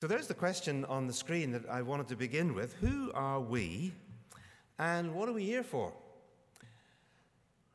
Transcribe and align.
So 0.00 0.06
there's 0.06 0.28
the 0.28 0.32
question 0.34 0.86
on 0.86 1.06
the 1.06 1.12
screen 1.12 1.52
that 1.52 1.68
I 1.68 1.82
wanted 1.82 2.08
to 2.08 2.16
begin 2.16 2.54
with. 2.54 2.72
Who 2.80 3.12
are 3.12 3.38
we 3.38 3.92
and 4.78 5.14
what 5.14 5.28
are 5.28 5.34
we 5.34 5.44
here 5.44 5.62
for? 5.62 5.92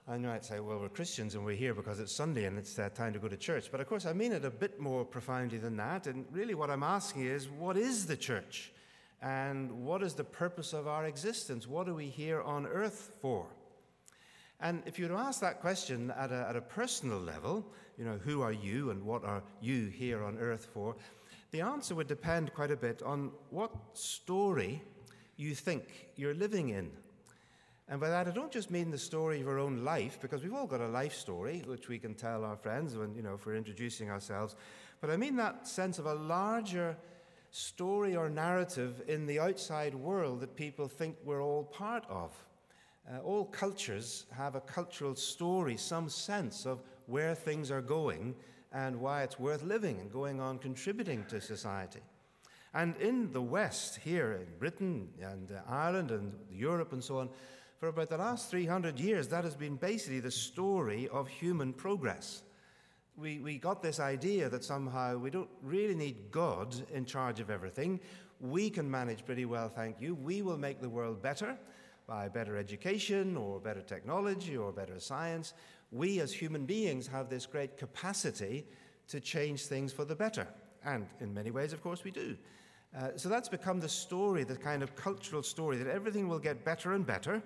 I 0.08 0.18
know 0.18 0.32
I'd 0.32 0.44
say, 0.44 0.60
well, 0.60 0.80
we're 0.80 0.90
Christians 0.90 1.36
and 1.36 1.46
we're 1.46 1.56
here 1.56 1.76
because 1.76 2.00
it's 2.00 2.12
Sunday 2.12 2.46
and 2.46 2.58
it's 2.58 2.80
uh, 2.80 2.90
time 2.90 3.14
to 3.14 3.20
go 3.20 3.28
to 3.28 3.38
church. 3.38 3.70
But 3.72 3.80
of 3.80 3.86
course, 3.86 4.08
I 4.08 4.14
mean 4.14 4.32
it 4.32 4.44
a 4.44 4.50
bit 4.50 4.80
more 4.80 5.06
profoundly 5.06 5.60
than 5.60 5.78
that. 5.78 6.08
And 6.08 6.26
really, 6.32 6.56
what 6.56 6.72
I'm 6.72 6.82
asking 6.82 7.28
is, 7.28 7.48
what 7.48 7.78
is 7.78 8.08
the 8.08 8.18
church? 8.18 8.72
And 9.22 9.86
what 9.86 10.02
is 10.02 10.16
the 10.16 10.24
purpose 10.24 10.74
of 10.74 10.88
our 10.88 11.06
existence? 11.06 11.68
What 11.68 11.88
are 11.88 11.94
we 11.94 12.08
here 12.08 12.42
on 12.42 12.66
earth 12.66 13.12
for? 13.22 13.46
And 14.62 14.82
if 14.88 14.98
you 14.98 15.06
were 15.06 15.16
to 15.16 15.22
ask 15.22 15.42
that 15.42 15.62
question 15.62 16.12
at 16.18 16.32
a, 16.32 16.48
at 16.50 16.56
a 16.56 16.62
personal 16.62 17.20
level, 17.20 17.64
you 18.00 18.06
know, 18.06 18.18
who 18.18 18.42
are 18.42 18.52
you 18.52 18.90
and 18.90 19.04
what 19.04 19.24
are 19.24 19.44
you 19.62 19.88
here 19.88 20.24
on 20.24 20.40
earth 20.40 20.70
for? 20.74 20.96
The 21.52 21.62
answer 21.62 21.96
would 21.96 22.08
depend 22.08 22.54
quite 22.54 22.72
a 22.72 22.76
bit 22.78 23.02
on 23.04 23.32
what 23.50 23.72
story 23.94 24.82
you 25.38 25.56
think 25.56 26.10
you're 26.16 26.34
living 26.34 26.70
in. 26.70 26.92
And 27.88 28.02
by 28.02 28.10
that, 28.10 28.28
I 28.28 28.32
don't 28.32 28.52
just 28.52 28.72
mean 28.72 28.90
the 28.90 28.98
story 28.98 29.42
of 29.42 29.48
our 29.48 29.60
own 29.60 29.84
life, 29.84 30.20
because 30.20 30.42
we've 30.42 30.54
all 30.54 30.66
got 30.66 30.82
a 30.82 30.88
life 30.88 31.14
story, 31.14 31.62
which 31.68 31.88
we 31.88 32.00
can 32.00 32.16
tell 32.16 32.44
our 32.44 32.56
friends 32.56 32.98
when, 32.98 33.14
you 33.14 33.22
know, 33.22 33.36
if 33.36 33.46
we're 33.46 33.56
introducing 33.56 34.10
ourselves. 34.10 34.56
But 35.02 35.12
I 35.12 35.18
mean 35.18 35.36
that 35.36 35.68
sense 35.68 36.00
of 36.00 36.08
a 36.08 36.16
larger 36.16 36.98
story 37.52 38.16
or 38.16 38.30
narrative 38.30 39.04
in 39.08 39.28
the 39.28 39.40
outside 39.40 39.94
world 39.94 40.42
that 40.42 40.56
people 40.56 40.88
think 40.88 41.16
we're 41.24 41.44
all 41.44 41.64
part 41.64 42.06
of. 42.10 42.32
Uh, 43.08 43.20
all 43.20 43.46
cultures 43.46 44.26
have 44.36 44.56
a 44.56 44.62
cultural 44.62 45.16
story, 45.16 45.78
some 45.78 46.10
sense 46.10 46.66
of 46.66 46.82
where 47.06 47.36
things 47.36 47.70
are 47.70 47.82
going 47.82 48.34
and 48.76 49.00
why 49.00 49.24
it's 49.24 49.40
worth 49.40 49.64
living 49.64 50.00
and 50.00 50.12
going 50.12 50.42
on 50.42 50.60
contributing 50.60 51.24
to 51.30 51.40
society. 51.40 52.02
And 52.74 52.98
in 52.98 53.32
the 53.32 53.42
West, 53.42 54.00
here 54.04 54.34
in 54.34 54.60
Britain 54.60 55.08
and 55.22 55.50
uh, 55.50 55.62
Ireland 55.68 56.12
and 56.12 56.34
Europe 56.52 56.92
and 56.92 57.02
so 57.02 57.20
on, 57.20 57.30
for 57.80 57.88
about 57.88 58.10
the 58.10 58.18
last 58.18 58.52
300 58.52 59.00
years, 59.00 59.30
that 59.30 59.46
has 59.46 59.56
been 59.56 59.78
basically 59.78 60.20
the 60.20 60.30
story 60.30 61.08
of 61.08 61.30
human 61.30 61.72
progress. 61.72 62.44
We, 63.16 63.40
we 63.40 63.60
got 63.60 63.82
this 63.82 64.02
idea 64.02 64.50
that 64.50 64.66
somehow 64.66 65.18
we 65.18 65.30
don't 65.30 65.50
really 65.64 65.96
need 65.96 66.30
God 66.30 66.76
in 66.94 67.06
charge 67.06 67.40
of 67.40 67.50
everything. 67.50 68.02
We 68.42 68.70
can 68.70 68.92
manage 68.92 69.26
pretty 69.26 69.46
well, 69.46 69.70
thank 69.70 70.02
you. 70.02 70.16
We 70.16 70.42
will 70.42 70.58
make 70.58 70.82
the 70.82 70.90
world 70.90 71.22
better 71.22 71.58
by 72.08 72.28
better 72.28 72.58
education 72.58 73.38
or 73.38 73.62
better 73.62 73.82
technology 73.82 74.58
or 74.58 74.74
better 74.74 75.00
science 75.00 75.54
we 75.96 76.20
as 76.20 76.34
human 76.34 76.66
beings 76.66 77.08
have 77.08 77.30
this 77.30 77.46
great 77.46 77.78
capacity 77.78 78.66
to 79.08 79.20
change 79.20 79.66
things 79.66 79.94
for 79.94 80.06
the 80.06 80.16
better. 80.16 80.48
And 80.84 81.08
in 81.20 81.34
many 81.34 81.52
ways, 81.52 81.74
of 81.74 81.82
course, 81.82 82.04
we 82.04 82.12
do. 82.12 82.36
Uh, 82.98 83.10
so 83.16 83.30
that's 83.30 83.50
become 83.50 83.80
the 83.80 83.90
story, 83.90 84.44
the 84.44 84.56
kind 84.56 84.84
of 84.84 84.96
cultural 84.96 85.44
story, 85.44 85.78
that 85.78 85.88
everything 85.88 86.28
will 86.28 86.40
get 86.40 86.64
better 86.64 86.94
and 86.94 87.06
better 87.06 87.42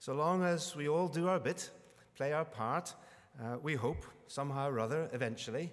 so 0.00 0.12
long 0.14 0.44
as 0.44 0.76
we 0.76 0.88
all 0.88 1.08
do 1.08 1.26
our 1.26 1.40
bit, 1.40 1.70
play 2.16 2.32
our 2.32 2.44
part, 2.44 2.94
uh, 3.42 3.56
we 3.60 3.74
hope, 3.74 4.04
somehow 4.28 4.68
or 4.70 4.78
other, 4.78 5.10
eventually. 5.12 5.72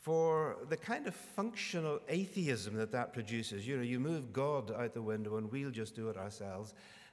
For 0.00 0.56
the 0.70 0.76
kind 0.78 1.06
of 1.06 1.14
functional 1.14 2.00
atheism 2.08 2.74
that 2.76 2.90
that 2.92 3.12
produces, 3.12 3.68
you 3.68 3.76
know, 3.76 3.82
you 3.82 4.00
move 4.00 4.32
God 4.32 4.72
out 4.72 4.94
the 4.94 5.02
window 5.02 5.36
and 5.36 5.52
we'll 5.52 5.70
just 5.70 5.94
do 5.94 6.08
it 6.08 6.16
ourselves, 6.16 6.72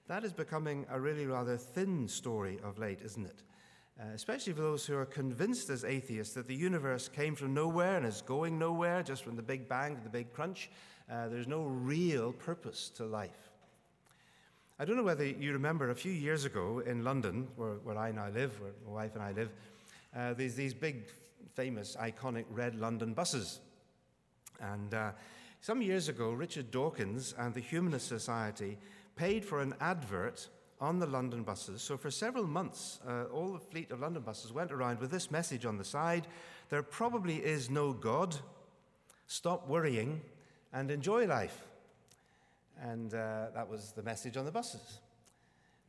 that 0.10 0.24
is 0.24 0.34
becoming 0.34 0.88
a 0.90 1.00
really 1.00 1.28
rather 1.28 1.56
thin 1.56 2.08
story 2.08 2.60
of 2.64 2.80
late, 2.80 3.00
isn't 3.06 3.28
it? 3.28 3.44
Uh, 4.00 4.06
especially 4.16 4.54
for 4.54 4.62
those 4.62 4.84
who 4.84 4.96
are 4.98 5.06
convinced 5.06 5.70
as 5.70 5.84
atheists 5.84 6.34
that 6.34 6.48
the 6.48 6.56
universe 6.56 7.08
came 7.08 7.36
from 7.36 7.54
nowhere 7.54 7.96
and 7.98 8.08
is 8.08 8.24
going 8.24 8.58
nowhere, 8.58 9.04
just 9.04 9.24
from 9.24 9.36
the 9.36 9.44
Big 9.44 9.70
Bang 9.70 10.00
the 10.04 10.10
Big 10.10 10.34
Crunch. 10.34 10.72
Uh, 11.12 11.28
there's 11.28 11.48
no 11.48 11.62
real 11.62 12.32
purpose 12.34 12.90
to 12.96 13.06
life. 13.06 13.52
I 14.80 14.86
don't 14.86 14.98
know 14.98 15.04
whether 15.04 15.26
you 15.26 15.54
remember 15.54 15.92
a 15.92 15.96
few 15.96 16.12
years 16.12 16.44
ago 16.44 16.80
in 16.80 17.04
London, 17.04 17.48
where, 17.56 17.76
where 17.84 17.98
I 17.98 18.12
now 18.12 18.30
live, 18.30 18.60
where 18.60 18.72
my 18.88 18.94
wife 19.04 19.14
and 19.14 19.24
I 19.24 19.32
live, 19.34 19.52
uh, 20.16 20.34
there's 20.34 20.56
these 20.56 20.74
big, 20.74 21.04
famous, 21.54 21.96
iconic 22.02 22.46
red 22.50 22.74
London 22.74 23.14
buses. 23.14 23.60
And 24.60 24.92
uh, 24.92 25.12
some 25.62 25.84
years 25.84 26.10
ago, 26.10 26.32
Richard 26.32 26.72
Dawkins 26.72 27.36
and 27.38 27.54
the 27.54 27.60
Humanist 27.60 28.08
Society 28.08 28.80
paid 29.20 29.44
for 29.44 29.62
an 29.62 29.76
advert 29.82 30.48
on 30.80 30.98
the 30.98 31.06
London 31.06 31.44
buses. 31.44 31.82
So, 31.82 31.98
for 31.98 32.10
several 32.10 32.48
months, 32.48 33.00
uh, 33.06 33.26
all 33.26 33.52
the 33.52 33.60
fleet 33.60 33.92
of 33.92 34.00
London 34.00 34.24
buses 34.24 34.54
went 34.54 34.72
around 34.72 35.02
with 35.02 35.12
this 35.12 35.30
message 35.30 35.66
on 35.66 35.78
the 35.78 35.84
side 35.84 36.26
There 36.70 36.82
probably 36.82 37.36
is 37.36 37.70
no 37.70 37.92
God. 37.92 38.34
Stop 39.28 39.68
worrying 39.68 40.22
and 40.72 40.90
enjoy 40.90 41.28
life. 41.28 41.68
And 42.82 43.14
uh, 43.14 43.48
that 43.54 43.68
was 43.70 43.92
the 43.92 44.04
message 44.04 44.38
on 44.38 44.46
the 44.46 44.52
buses. 44.52 45.00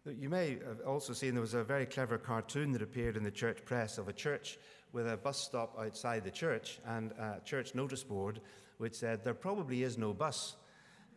You 0.05 0.29
may 0.29 0.59
have 0.67 0.81
also 0.85 1.13
seen 1.13 1.35
there 1.35 1.41
was 1.41 1.55
a 1.55 1.63
very 1.63 1.87
clever 1.87 2.19
cartoon 2.19 2.73
that 2.73 2.83
appeared 2.83 3.17
in 3.17 3.23
the 3.23 3.31
church 3.31 3.65
press 3.65 3.97
of 3.97 4.09
a 4.09 4.13
church 4.13 4.59
with 4.93 5.07
a 5.09 5.17
bus 5.17 5.39
stop 5.39 5.79
outside 5.79 6.25
the 6.25 6.33
church 6.33 6.81
and 6.85 7.13
a 7.13 7.41
church 7.45 7.77
notice 7.77 8.03
board 8.03 8.41
which 8.79 8.95
said, 8.95 9.23
There 9.23 9.35
probably 9.35 9.85
is 9.85 9.97
no 9.97 10.13
bus. 10.13 10.57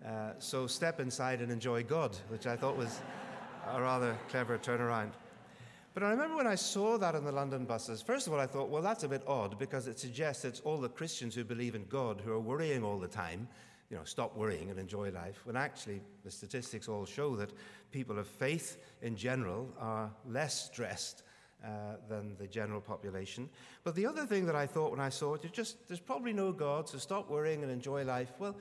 Uh, 0.06 0.32
so 0.38 0.68
step 0.68 1.00
inside 1.00 1.40
and 1.40 1.52
enjoy 1.52 1.84
God, 1.84 2.16
which 2.28 2.46
I 2.46 2.58
thought 2.58 2.76
was 2.76 3.02
a 3.72 3.82
rather 3.82 4.18
clever 4.28 4.58
turnaround. 4.58 5.12
But 5.94 6.04
I 6.04 6.10
remember 6.10 6.36
when 6.36 6.48
I 6.48 6.56
saw 6.56 6.98
that 6.98 7.16
on 7.16 7.24
the 7.24 7.32
London 7.32 7.66
buses, 7.66 8.02
first 8.02 8.28
of 8.28 8.34
all, 8.34 8.40
I 8.40 8.48
thought, 8.48 8.70
well, 8.70 8.82
that's 8.82 9.04
a 9.04 9.08
bit 9.08 9.24
odd 9.28 9.58
because 9.60 9.88
it 9.88 10.00
suggests 10.00 10.44
it's 10.44 10.60
all 10.62 10.78
the 10.78 10.90
Christians 10.90 11.36
who 11.36 11.44
believe 11.44 11.76
in 11.76 11.86
God 11.86 12.20
who 12.20 12.32
are 12.32 12.40
worrying 12.40 12.84
all 12.84 13.00
the 13.00 13.08
time. 13.08 13.48
You 13.90 13.98
know, 13.98 14.04
stop 14.04 14.36
worrying 14.36 14.72
and 14.72 14.80
enjoy 14.80 15.12
life. 15.12 15.42
When 15.46 15.56
actually, 15.56 16.02
the 16.26 16.32
statistics 16.32 16.90
all 16.90 17.06
show 17.06 17.36
that 17.36 17.52
people 17.92 18.18
of 18.18 18.28
faith 18.28 18.84
in 19.04 19.16
general 19.16 19.70
are 19.80 20.10
less 20.28 20.66
stressed 20.66 21.24
uh, 21.64 21.68
than 22.10 22.36
the 22.40 22.48
general 22.48 22.82
population. 22.82 23.48
But 23.84 23.96
the 23.96 24.08
other 24.08 24.26
thing 24.26 24.48
that 24.48 24.56
I 24.56 24.66
thought 24.66 24.92
when 24.92 25.00
I 25.00 25.10
saw 25.10 25.36
it, 25.36 25.50
just, 25.54 25.88
there's 25.88 26.00
probably 26.00 26.34
no 26.34 26.52
God, 26.52 26.90
so 26.90 26.98
stop 26.98 27.30
worrying 27.30 27.62
and 27.62 27.72
enjoy 27.72 28.04
life. 28.04 28.32
Well, 28.40 28.56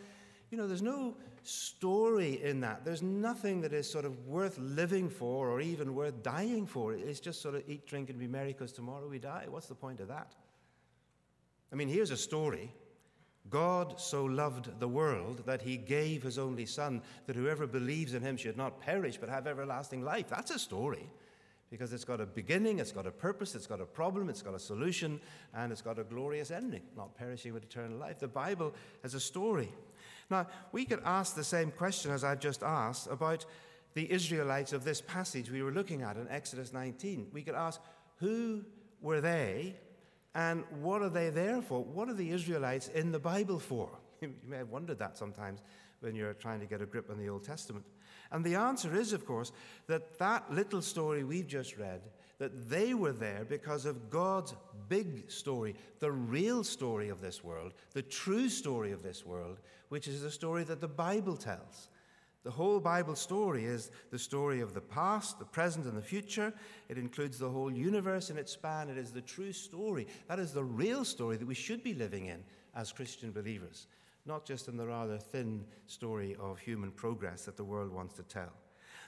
you 0.53 0.59
know, 0.59 0.69
there's 0.69 0.83
no 0.83 1.17
story 1.43 2.41
in 2.43 2.61
that. 2.61 2.85
There's 2.85 3.03
nothing 3.03 3.63
that 3.63 3.73
is 3.73 3.91
sort 3.91 4.05
of 4.05 4.27
worth 4.27 4.59
living 4.59 5.09
for 5.09 5.49
or 5.49 5.63
even 5.63 5.95
worth 5.95 6.23
dying 6.23 6.67
for. 6.67 6.93
It's 6.93 7.21
just 7.21 7.41
sort 7.41 7.55
of 7.55 7.63
eat, 7.67 7.87
drink, 7.87 8.11
and 8.11 8.19
be 8.19 8.27
merry 8.27 8.53
because 8.53 8.71
tomorrow 8.71 9.09
we 9.09 9.19
die. 9.19 9.47
What's 9.49 9.67
the 9.67 9.75
point 9.75 10.01
of 10.01 10.09
that? 10.09 10.35
I 11.73 11.75
mean, 11.75 11.89
here's 11.89 12.11
a 12.11 12.19
story. 12.19 12.71
God 13.49 13.99
so 13.99 14.27
loved 14.27 14.79
the 14.79 14.87
world 14.87 15.43
that 15.47 15.63
he 15.63 15.79
gave 15.79 16.23
his 16.23 16.39
only 16.39 16.67
Son, 16.67 17.01
that 17.27 17.35
whoever 17.35 17.67
believes 17.67 18.13
in 18.13 18.23
him 18.23 18.37
should 18.37 18.59
not 18.59 18.79
perish 18.79 19.17
but 19.17 19.31
have 19.31 19.47
everlasting 19.47 20.03
life. 20.03 20.29
That's 20.29 20.51
a 20.51 20.59
story 20.59 21.09
because 21.71 21.95
it's 21.95 22.05
got 22.05 22.21
a 22.21 22.27
beginning, 22.27 22.79
it's 22.79 22.93
got 22.93 23.07
a 23.07 23.11
purpose, 23.11 23.55
it's 23.55 23.67
got 23.67 23.81
a 23.81 23.87
problem, 23.87 24.29
it's 24.29 24.43
got 24.43 24.55
a 24.55 24.59
solution, 24.59 25.19
and 25.55 25.73
it's 25.73 25.81
got 25.81 25.99
a 25.99 26.05
glorious 26.05 26.51
ending, 26.51 26.83
not 26.95 27.15
perishing 27.17 27.55
with 27.55 27.63
eternal 27.63 27.97
life. 27.97 28.19
The 28.19 28.29
Bible 28.29 28.75
has 29.03 29.15
a 29.15 29.21
story. 29.21 29.73
Now, 30.33 30.47
we 30.73 30.87
could 30.87 31.03
ask 31.05 31.35
the 31.35 31.45
same 31.45 31.71
question 31.71 32.11
as 32.11 32.25
I've 32.25 32.41
just 32.41 32.63
asked 32.63 33.07
about 33.11 33.45
the 33.93 34.11
Israelites 34.11 34.73
of 34.73 34.83
this 34.83 35.03
passage 35.03 35.51
we 35.51 35.63
were 35.63 35.71
looking 35.71 36.01
at 36.01 36.17
in 36.17 36.27
Exodus 36.29 36.73
19. 36.73 37.29
We 37.33 37.43
could 37.43 37.55
ask, 37.55 37.79
who 38.17 38.65
were 39.03 39.21
they 39.21 39.77
and 40.35 40.65
what 40.81 41.03
are 41.03 41.11
they 41.11 41.29
there 41.29 41.61
for? 41.61 41.85
What 41.85 42.09
are 42.09 42.15
the 42.15 42.31
Israelites 42.31 42.89
in 42.89 43.13
the 43.13 43.21
Bible 43.21 43.59
for? 43.59 43.91
You 44.23 44.33
may 44.47 44.59
have 44.59 44.71
wondered 44.71 45.01
that 45.01 45.19
sometimes 45.19 45.61
when 46.01 46.15
you're 46.15 46.35
trying 46.35 46.61
to 46.61 46.67
get 46.67 46.81
a 46.81 46.87
grip 46.87 47.11
on 47.11 47.19
the 47.19 47.29
Old 47.29 47.43
Testament. 47.43 47.85
And 48.31 48.45
the 48.45 48.55
answer 48.55 48.95
is, 48.95 49.13
of 49.13 49.27
course, 49.27 49.51
that 49.89 50.17
that 50.21 50.51
little 50.51 50.81
story 50.81 51.25
we've 51.25 51.49
just 51.49 51.77
read, 51.77 52.01
that 52.43 52.69
they 52.69 52.93
were 52.93 53.13
there 53.13 53.47
because 53.49 53.87
of 53.87 54.11
God's 54.11 54.53
big 54.89 55.31
story, 55.31 55.77
the 56.01 56.11
real 56.11 56.65
story 56.65 57.09
of 57.09 57.21
this 57.21 57.45
world, 57.45 57.73
the 57.93 58.03
true 58.03 58.49
story 58.49 58.91
of 58.91 59.01
this 59.01 59.25
world, 59.25 59.61
which 59.91 60.09
is 60.09 60.23
the 60.23 60.31
story 60.31 60.65
that 60.65 60.81
the 60.81 60.89
Bible 60.89 61.37
tells. 61.37 61.89
The 62.43 62.51
whole 62.51 62.81
Bible 62.81 63.15
story 63.15 63.65
is 63.65 63.93
the 64.11 64.19
story 64.19 64.61
of 64.61 64.75
the 64.75 64.81
past, 64.81 65.39
the 65.39 65.45
present, 65.45 65.87
and 65.87 65.97
the 65.97 66.03
future. 66.03 66.53
It 66.89 66.99
includes 66.99 67.39
the 67.39 67.49
whole 67.49 67.71
universe 67.71 68.29
in 68.29 68.37
its 68.37 68.51
span. 68.51 68.91
It 68.91 68.99
is 68.99 69.13
the 69.13 69.21
true 69.21 69.53
story. 69.53 70.09
That 70.27 70.41
is 70.41 70.53
the 70.53 70.65
real 70.65 71.05
story 71.05 71.37
that 71.37 71.47
we 71.47 71.55
should 71.55 71.85
be 71.85 71.95
living 71.95 72.27
in 72.27 72.43
as 72.75 72.91
Christian 72.91 73.31
believers 73.31 73.87
not 74.25 74.45
just 74.45 74.69
in 74.69 74.77
the 74.77 74.87
rather 74.87 75.19
thin 75.19 75.65
story 75.87 76.37
of 76.39 76.59
human 76.59 76.93
progress 76.93 77.45
that 77.45 77.57
the 77.57 77.65
world 77.65 77.91
wants 77.91 78.15
to 78.15 78.23
tell. 78.23 78.53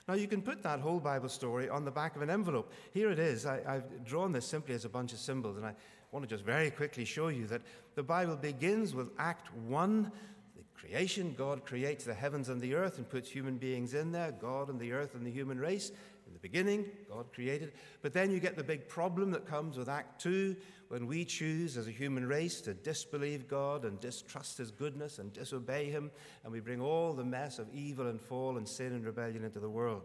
Now, 0.07 0.13
you 0.13 0.27
can 0.27 0.43
put 0.43 0.61
that 0.61 0.79
whole 0.79 0.99
Bible 0.99 1.29
story 1.29 1.67
on 1.67 1.83
the 1.83 1.91
back 1.91 2.15
of 2.15 2.21
an 2.21 2.29
envelope. 2.29 2.71
Here 2.91 3.09
it 3.09 3.17
is. 3.17 3.47
I, 3.47 3.61
have 3.65 4.05
drawn 4.05 4.31
this 4.31 4.45
simply 4.45 4.75
as 4.75 4.85
a 4.85 4.89
bunch 4.89 5.13
of 5.13 5.19
symbols, 5.19 5.57
and 5.57 5.65
I 5.65 5.73
want 6.11 6.23
to 6.23 6.29
just 6.29 6.45
very 6.45 6.69
quickly 6.69 7.05
show 7.05 7.29
you 7.29 7.47
that 7.47 7.63
the 7.95 8.03
Bible 8.03 8.35
begins 8.35 8.93
with 8.93 9.07
Act 9.17 9.51
1. 9.55 10.11
The 10.55 10.63
creation, 10.79 11.33
God 11.35 11.65
creates 11.65 12.05
the 12.05 12.13
heavens 12.13 12.49
and 12.49 12.61
the 12.61 12.75
earth 12.75 12.99
and 12.99 13.09
puts 13.09 13.31
human 13.31 13.57
beings 13.57 13.95
in 13.95 14.11
there, 14.11 14.31
God 14.31 14.69
and 14.69 14.79
the 14.79 14.91
earth 14.91 15.15
and 15.15 15.25
the 15.25 15.31
human 15.31 15.59
race. 15.59 15.89
In 16.27 16.33
the 16.33 16.39
beginning, 16.39 16.85
God 17.09 17.33
created. 17.33 17.73
But 18.03 18.13
then 18.13 18.29
you 18.29 18.39
get 18.39 18.55
the 18.55 18.63
big 18.63 18.87
problem 18.87 19.31
that 19.31 19.47
comes 19.47 19.75
with 19.75 19.89
Act 19.89 20.21
2 20.21 20.55
when 20.89 21.07
we 21.07 21.25
choose 21.25 21.77
as 21.77 21.87
a 21.87 21.91
human 21.91 22.27
race 22.27 22.61
to 22.61 22.73
disbelieve 22.73 23.47
God 23.47 23.85
and 23.85 23.99
distrust 23.99 24.57
His 24.57 24.71
goodness 24.71 25.19
and 25.19 25.33
disobey 25.33 25.89
Him, 25.89 26.11
and 26.43 26.51
we 26.51 26.59
bring 26.59 26.81
all 26.81 27.13
the 27.13 27.23
mess 27.23 27.59
of 27.59 27.73
evil 27.73 28.07
and 28.07 28.21
fall 28.21 28.57
and 28.57 28.67
sin 28.67 28.93
and 28.93 29.05
rebellion 29.05 29.43
into 29.43 29.59
the 29.59 29.69
world. 29.69 30.03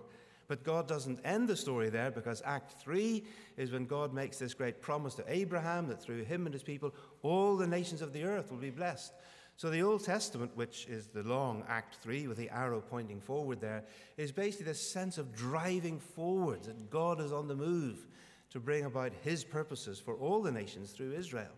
But 0.50 0.64
God 0.64 0.88
doesn't 0.88 1.20
end 1.24 1.46
the 1.46 1.54
story 1.54 1.90
there 1.90 2.10
because 2.10 2.42
Act 2.44 2.72
3 2.82 3.22
is 3.56 3.70
when 3.70 3.86
God 3.86 4.12
makes 4.12 4.36
this 4.36 4.52
great 4.52 4.82
promise 4.82 5.14
to 5.14 5.24
Abraham 5.28 5.86
that 5.86 6.02
through 6.02 6.24
him 6.24 6.44
and 6.44 6.52
his 6.52 6.64
people, 6.64 6.92
all 7.22 7.56
the 7.56 7.68
nations 7.68 8.02
of 8.02 8.12
the 8.12 8.24
earth 8.24 8.50
will 8.50 8.58
be 8.58 8.70
blessed. 8.70 9.12
So 9.56 9.70
the 9.70 9.82
Old 9.82 10.02
Testament, 10.02 10.56
which 10.56 10.86
is 10.88 11.06
the 11.06 11.22
long 11.22 11.62
Act 11.68 11.96
3 12.02 12.26
with 12.26 12.36
the 12.36 12.50
arrow 12.50 12.80
pointing 12.80 13.20
forward 13.20 13.60
there, 13.60 13.84
is 14.16 14.32
basically 14.32 14.66
this 14.66 14.80
sense 14.90 15.18
of 15.18 15.36
driving 15.36 16.00
forward, 16.00 16.64
that 16.64 16.90
God 16.90 17.20
is 17.20 17.30
on 17.30 17.46
the 17.46 17.54
move 17.54 18.06
to 18.50 18.60
bring 18.60 18.84
about 18.84 19.12
his 19.22 19.44
purposes 19.44 19.98
for 19.98 20.14
all 20.14 20.42
the 20.42 20.52
nations 20.52 20.90
through 20.90 21.12
Israel. 21.12 21.52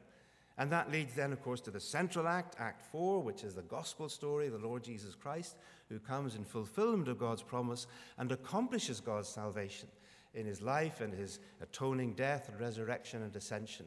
And 0.59 0.71
that 0.71 0.93
leads 0.93 1.15
then, 1.15 1.33
of 1.33 1.43
course, 1.43 1.61
to 1.63 1.71
the 1.71 1.81
central 1.81 2.29
act, 2.29 2.57
Act 2.59 2.83
4, 2.93 3.21
which 3.21 3.43
is 3.43 3.55
the 3.55 3.63
gospel 3.63 4.09
story 4.09 4.47
of 4.47 4.53
the 4.53 4.67
Lord 4.67 4.85
Jesus 4.85 5.15
Christ, 5.15 5.57
who 5.89 5.99
comes 5.99 6.35
in 6.35 6.45
fulfillment 6.45 7.09
of 7.09 7.19
God's 7.19 7.43
promise 7.43 7.87
and 8.19 8.31
accomplishes 8.31 9.01
God's 9.01 9.29
salvation 9.29 9.89
in 10.35 10.47
his 10.47 10.61
life 10.61 11.01
and 11.01 11.13
his 11.13 11.39
atoning 11.63 12.13
death 12.13 12.49
and 12.49 12.61
resurrection 12.61 13.23
and 13.23 13.35
ascension 13.35 13.87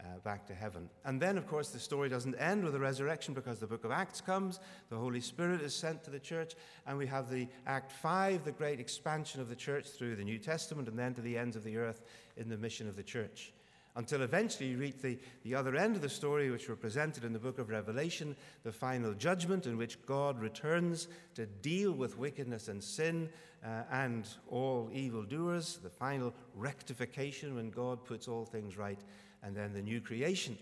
uh, 0.00 0.18
back 0.24 0.46
to 0.46 0.54
heaven. 0.54 0.88
And 1.04 1.20
then, 1.20 1.38
of 1.38 1.46
course, 1.46 1.70
the 1.70 1.78
story 1.78 2.08
doesn't 2.08 2.34
end 2.36 2.64
with 2.64 2.72
the 2.72 2.80
resurrection 2.80 3.34
because 3.34 3.58
the 3.58 3.66
book 3.66 3.84
of 3.84 3.90
Acts 3.90 4.20
comes, 4.20 4.60
the 4.90 4.96
Holy 4.96 5.20
Spirit 5.20 5.60
is 5.60 5.74
sent 5.74 6.04
to 6.04 6.10
the 6.10 6.18
church, 6.18 6.54
and 6.86 6.98
we 6.98 7.06
have 7.06 7.30
the 7.30 7.48
Act 7.66 7.92
5, 7.92 8.44
the 8.44 8.52
great 8.52 8.80
expansion 8.80 9.40
of 9.40 9.48
the 9.48 9.56
church 9.56 9.88
through 9.88 10.16
the 10.16 10.24
New 10.24 10.38
Testament 10.38 10.88
and 10.88 10.98
then 10.98 11.14
to 11.14 11.20
the 11.20 11.38
ends 11.38 11.56
of 11.56 11.64
the 11.64 11.76
earth 11.76 12.02
in 12.36 12.48
the 12.48 12.56
mission 12.56 12.88
of 12.88 12.96
the 12.96 13.02
church 13.02 13.52
until 13.96 14.22
eventually 14.22 14.70
you 14.70 14.78
reach 14.78 14.98
the, 15.00 15.18
the 15.44 15.54
other 15.54 15.76
end 15.76 15.94
of 15.94 16.02
the 16.02 16.08
story, 16.08 16.50
which 16.50 16.68
were 16.68 16.76
presented 16.76 17.24
in 17.24 17.32
the 17.32 17.38
book 17.38 17.58
of 17.58 17.68
Revelation, 17.68 18.34
the 18.64 18.72
final 18.72 19.14
judgment 19.14 19.66
in 19.66 19.76
which 19.76 20.04
God 20.04 20.40
returns 20.40 21.06
to 21.34 21.46
deal 21.46 21.92
with 21.92 22.18
wickedness 22.18 22.68
and 22.68 22.82
sin 22.82 23.28
uh, 23.64 23.82
and 23.92 24.28
all 24.48 24.90
evildoers, 24.92 25.78
the 25.82 25.90
final 25.90 26.34
rectification 26.54 27.54
when 27.54 27.70
God 27.70 28.04
puts 28.04 28.26
all 28.26 28.44
things 28.44 28.76
right, 28.76 28.98
and 29.44 29.54
then 29.54 29.72
the 29.72 29.82
new 29.82 30.00
creation 30.00 30.56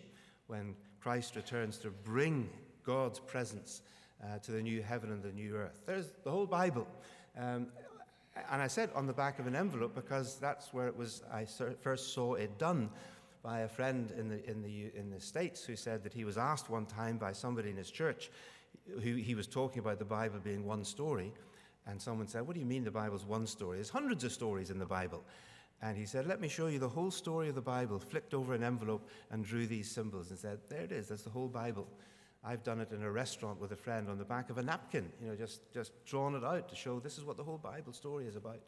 when 0.48 0.74
Christ 1.00 1.36
returns 1.36 1.78
to 1.78 1.90
bring 1.90 2.50
God's 2.84 3.20
presence 3.20 3.82
uh, 4.22 4.38
to 4.38 4.52
the 4.52 4.62
new 4.62 4.82
heaven 4.82 5.10
and 5.10 5.22
the 5.22 5.32
new 5.32 5.54
earth. 5.56 5.80
There's 5.86 6.12
the 6.24 6.30
whole 6.30 6.46
Bible. 6.46 6.86
Um, 7.38 7.68
and 8.50 8.62
I 8.62 8.66
said 8.66 8.90
on 8.94 9.06
the 9.06 9.12
back 9.12 9.38
of 9.38 9.46
an 9.46 9.54
envelope 9.54 9.94
because 9.94 10.38
that's 10.38 10.72
where 10.72 10.86
it 10.86 10.96
was 10.96 11.22
I 11.32 11.46
first 11.80 12.14
saw 12.14 12.34
it 12.34 12.58
done 12.58 12.90
by 13.42 13.60
a 13.60 13.68
friend 13.68 14.12
in 14.16 14.28
the, 14.28 14.48
in, 14.48 14.62
the, 14.62 14.90
in 14.94 15.10
the 15.10 15.20
States 15.20 15.64
who 15.64 15.76
said 15.76 16.02
that 16.04 16.12
he 16.12 16.24
was 16.24 16.38
asked 16.38 16.70
one 16.70 16.86
time 16.86 17.18
by 17.18 17.32
somebody 17.32 17.70
in 17.70 17.76
his 17.76 17.90
church 17.90 18.30
who 19.02 19.14
he 19.14 19.34
was 19.34 19.46
talking 19.46 19.80
about 19.80 19.98
the 19.98 20.04
Bible 20.04 20.38
being 20.42 20.64
one 20.64 20.84
story. 20.84 21.32
And 21.86 22.00
someone 22.00 22.28
said, 22.28 22.46
What 22.46 22.54
do 22.54 22.60
you 22.60 22.66
mean 22.66 22.84
the 22.84 22.90
Bible's 22.90 23.24
one 23.24 23.46
story? 23.46 23.78
There's 23.78 23.90
hundreds 23.90 24.22
of 24.24 24.32
stories 24.32 24.70
in 24.70 24.78
the 24.78 24.86
Bible. 24.86 25.24
And 25.82 25.96
he 25.96 26.06
said, 26.06 26.26
Let 26.26 26.40
me 26.40 26.48
show 26.48 26.68
you 26.68 26.78
the 26.78 26.88
whole 26.88 27.10
story 27.10 27.48
of 27.48 27.56
the 27.56 27.60
Bible, 27.60 27.98
flicked 27.98 28.34
over 28.34 28.54
an 28.54 28.62
envelope 28.62 29.08
and 29.30 29.44
drew 29.44 29.66
these 29.66 29.90
symbols 29.90 30.30
and 30.30 30.38
said, 30.38 30.60
There 30.68 30.82
it 30.82 30.92
is, 30.92 31.08
that's 31.08 31.22
the 31.22 31.30
whole 31.30 31.48
Bible. 31.48 31.88
I've 32.44 32.64
done 32.64 32.80
it 32.80 32.90
in 32.92 33.02
a 33.02 33.10
restaurant 33.10 33.60
with 33.60 33.72
a 33.72 33.76
friend 33.76 34.08
on 34.08 34.18
the 34.18 34.24
back 34.24 34.50
of 34.50 34.58
a 34.58 34.62
napkin, 34.62 35.10
you 35.20 35.28
know, 35.28 35.36
just, 35.36 35.60
just 35.72 35.92
drawn 36.04 36.34
it 36.34 36.42
out 36.42 36.68
to 36.70 36.76
show 36.76 36.98
this 36.98 37.18
is 37.18 37.24
what 37.24 37.36
the 37.36 37.44
whole 37.44 37.58
Bible 37.58 37.92
story 37.92 38.26
is 38.26 38.34
about. 38.34 38.60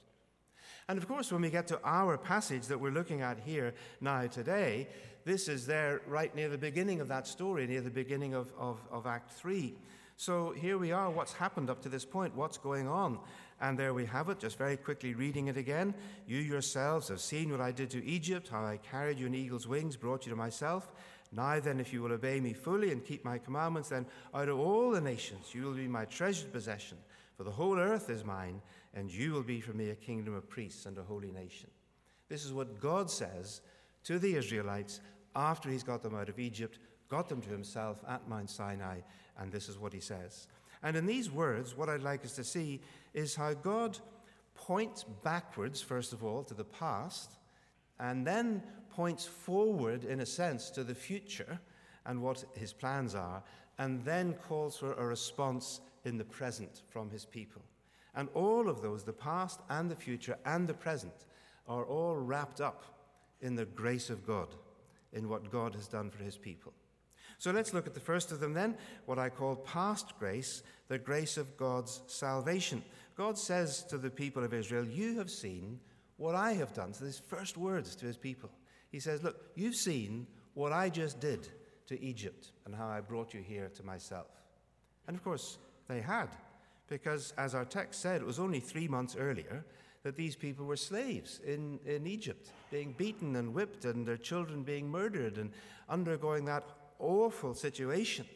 And 0.89 0.99
of 0.99 1.09
course, 1.09 1.33
when 1.33 1.43
we 1.43 1.51
get 1.51 1.67
to 1.69 1.81
our 1.85 2.17
passage 2.17 2.67
that 2.67 2.79
we're 2.79 2.91
looking 2.91 3.21
at 3.21 3.39
here 3.41 3.75
now 4.01 4.27
today, 4.27 4.89
this 5.25 5.49
is 5.49 5.67
there 5.67 6.03
right 6.07 6.35
near 6.37 6.49
the 6.49 6.59
beginning 6.59 7.01
of 7.01 7.09
that 7.09 7.27
story, 7.27 7.67
near 7.67 7.81
the 7.81 7.91
beginning 7.91 8.35
of, 8.35 8.53
of, 8.59 8.81
of 8.91 9.07
Act 9.07 9.33
3. 9.33 9.75
So 10.17 10.53
here 10.53 10.79
we 10.79 10.93
are, 10.93 11.11
what's 11.11 11.33
happened 11.33 11.71
up 11.71 11.83
to 11.83 11.89
this 11.89 12.05
point, 12.05 12.35
what's 12.37 12.59
going 12.59 12.87
on. 12.89 13.19
And 13.61 13.79
there 13.79 13.95
we 13.95 14.05
have 14.07 14.29
it, 14.29 14.39
just 14.39 14.59
very 14.59 14.77
quickly 14.77 15.15
reading 15.15 15.49
it 15.49 15.57
again. 15.57 15.95
You 16.27 16.39
yourselves 16.39 17.09
have 17.09 17.21
seen 17.21 17.51
what 17.51 17.61
I 17.61 17.73
did 17.73 17.91
to 17.91 18.05
Egypt, 18.05 18.49
how 18.49 18.65
I 18.65 18.79
carried 18.79 19.19
you 19.19 19.27
in 19.27 19.35
eagle's 19.35 19.67
wings, 19.67 19.97
brought 19.97 20.27
you 20.27 20.31
to 20.31 20.37
myself. 20.37 20.93
Now 21.33 21.59
then, 21.59 21.81
if 21.81 21.93
you 21.93 22.03
will 22.03 22.13
obey 22.13 22.41
me 22.41 22.53
fully 22.53 22.93
and 22.93 23.05
keep 23.05 23.25
my 23.25 23.39
commandments, 23.39 23.89
then 23.89 24.07
out 24.33 24.49
of 24.49 24.59
all 24.59 24.91
the 24.91 25.01
nations 25.01 25.55
you 25.55 25.65
will 25.65 25.73
be 25.73 25.89
my 25.89 26.05
treasured 26.05 26.53
possession, 26.53 26.99
for 27.37 27.45
the 27.45 27.51
whole 27.51 27.79
earth 27.79 28.11
is 28.11 28.25
mine 28.25 28.61
and 28.95 29.13
you 29.13 29.33
will 29.33 29.43
be 29.43 29.61
for 29.61 29.73
me 29.73 29.91
a 29.91 29.95
kingdom 29.95 30.35
of 30.35 30.49
priests 30.49 30.87
and 30.87 30.97
a 30.97 31.03
holy 31.03 31.33
nation. 31.33 31.71
This 32.29 32.45
is 32.45 32.53
what 32.53 32.81
God 32.81 33.11
says 33.11 33.61
to 34.05 34.19
the 34.19 34.37
Israelites 34.37 35.01
after 35.35 35.69
he's 35.69 35.83
got 35.83 36.03
them 36.03 36.15
out 36.15 36.29
of 36.29 36.39
Egypt, 36.39 36.79
got 37.09 37.29
them 37.29 37.41
to 37.43 37.51
himself 37.51 38.03
at 38.09 38.29
Mount 38.29 38.49
Sinai, 38.49 39.01
and 39.39 39.51
this 39.51 39.69
is 39.69 39.79
what 39.79 39.93
he 39.93 40.01
says. 40.01 40.47
And 40.83 40.97
in 40.97 41.07
these 41.07 41.31
words, 41.31 41.77
what 41.77 41.89
I'd 41.89 42.03
like 42.03 42.25
us 42.25 42.35
to 42.37 42.45
see 42.45 42.81
is 43.15 43.35
how 43.35 43.55
God 43.55 43.99
points 44.55 45.05
backwards, 45.23 45.81
first 45.81 46.13
of 46.13 46.23
all, 46.23 46.43
to 46.45 46.55
the 46.55 46.65
past, 46.65 47.33
and 47.99 48.27
then 48.27 48.63
points 48.91 49.27
forward, 49.27 50.05
in 50.05 50.21
a 50.21 50.27
sense, 50.27 50.71
to 50.71 50.85
the 50.85 50.95
future 50.95 51.59
and 52.07 52.23
what 52.23 52.45
his 52.55 52.73
plans 52.73 53.15
are, 53.15 53.43
and 53.79 54.05
then 54.05 54.35
calls 54.35 54.77
for 54.77 54.93
a 54.93 55.07
response 55.07 55.81
in 56.05 56.19
the 56.19 56.25
present 56.25 56.83
from 56.89 57.11
his 57.11 57.25
people. 57.25 57.63
And 58.15 58.29
all 58.35 58.69
of 58.69 58.83
those, 58.83 59.05
the 59.05 59.13
past 59.13 59.61
and 59.69 59.91
the 59.91 59.97
future 59.97 60.37
and 60.45 60.69
the 60.69 60.75
present, 60.75 61.27
are 61.67 61.85
all 61.85 62.15
wrapped 62.17 62.61
up 62.61 62.85
in 63.41 63.57
the 63.57 63.65
grace 63.65 64.11
of 64.11 64.27
God, 64.27 64.49
in 65.13 65.29
what 65.29 65.51
God 65.51 65.75
has 65.75 65.89
done 65.89 66.11
for 66.11 66.23
his 66.23 66.37
people. 66.37 66.73
So 67.45 67.51
let's 67.51 67.75
look 67.75 67.87
at 67.87 67.93
the 67.93 68.01
first 68.01 68.33
of 68.33 68.41
them 68.41 68.55
then, 68.55 68.75
what 69.05 69.19
I 69.19 69.29
call 69.29 69.57
past 69.57 70.19
grace, 70.19 70.63
the 70.89 70.99
grace 70.99 71.37
of 71.37 71.59
God's 71.59 72.01
salvation. 72.07 72.83
God 73.19 73.37
says 73.37 73.83
to 73.91 73.99
the 73.99 74.09
people 74.09 74.43
of 74.43 74.55
Israel, 74.55 74.87
You 74.87 75.19
have 75.19 75.29
seen 75.29 75.79
what 76.17 76.35
I 76.35 76.55
have 76.55 76.73
done. 76.73 76.95
So, 76.95 77.05
his 77.05 77.19
first 77.19 77.59
words 77.59 77.97
to 77.97 78.07
his 78.07 78.17
people. 78.17 78.49
He 78.91 78.99
says, 78.99 79.23
Look, 79.23 79.43
you've 79.57 79.75
seen 79.75 80.27
what 80.55 80.73
I 80.73 80.89
just 80.89 81.21
did 81.21 81.47
to 81.89 82.03
Egypt 82.03 82.53
and 82.65 82.75
how 82.75 82.87
I 82.87 83.03
brought 83.03 83.35
you 83.35 83.43
here 83.43 83.71
to 83.75 83.85
myself. 83.85 84.29
And 85.07 85.15
of 85.15 85.23
course, 85.23 85.59
they 85.87 86.01
had 86.01 86.31
because, 86.89 87.35
as 87.37 87.55
our 87.55 87.67
text 87.67 88.01
said, 88.01 88.23
it 88.23 88.27
was 88.27 88.39
only 88.39 88.61
three 88.61 88.89
months 88.89 89.17
earlier 89.19 89.67
that 90.03 90.17
these 90.17 90.35
people 90.35 90.65
were 90.65 90.77
slaves 90.77 91.41
in, 91.45 91.79
in 91.85 92.07
Egypt, 92.07 92.49
being 92.71 92.95
beaten 92.97 93.37
and 93.37 93.53
whipped, 93.53 93.85
and 93.85 94.07
their 94.07 94.17
children 94.17 94.63
being 94.63 94.89
murdered, 94.89 95.37
and 95.37 95.51
undergoing 95.91 96.47
that 96.47 96.65
awful 97.05 97.55
situation 97.55 98.27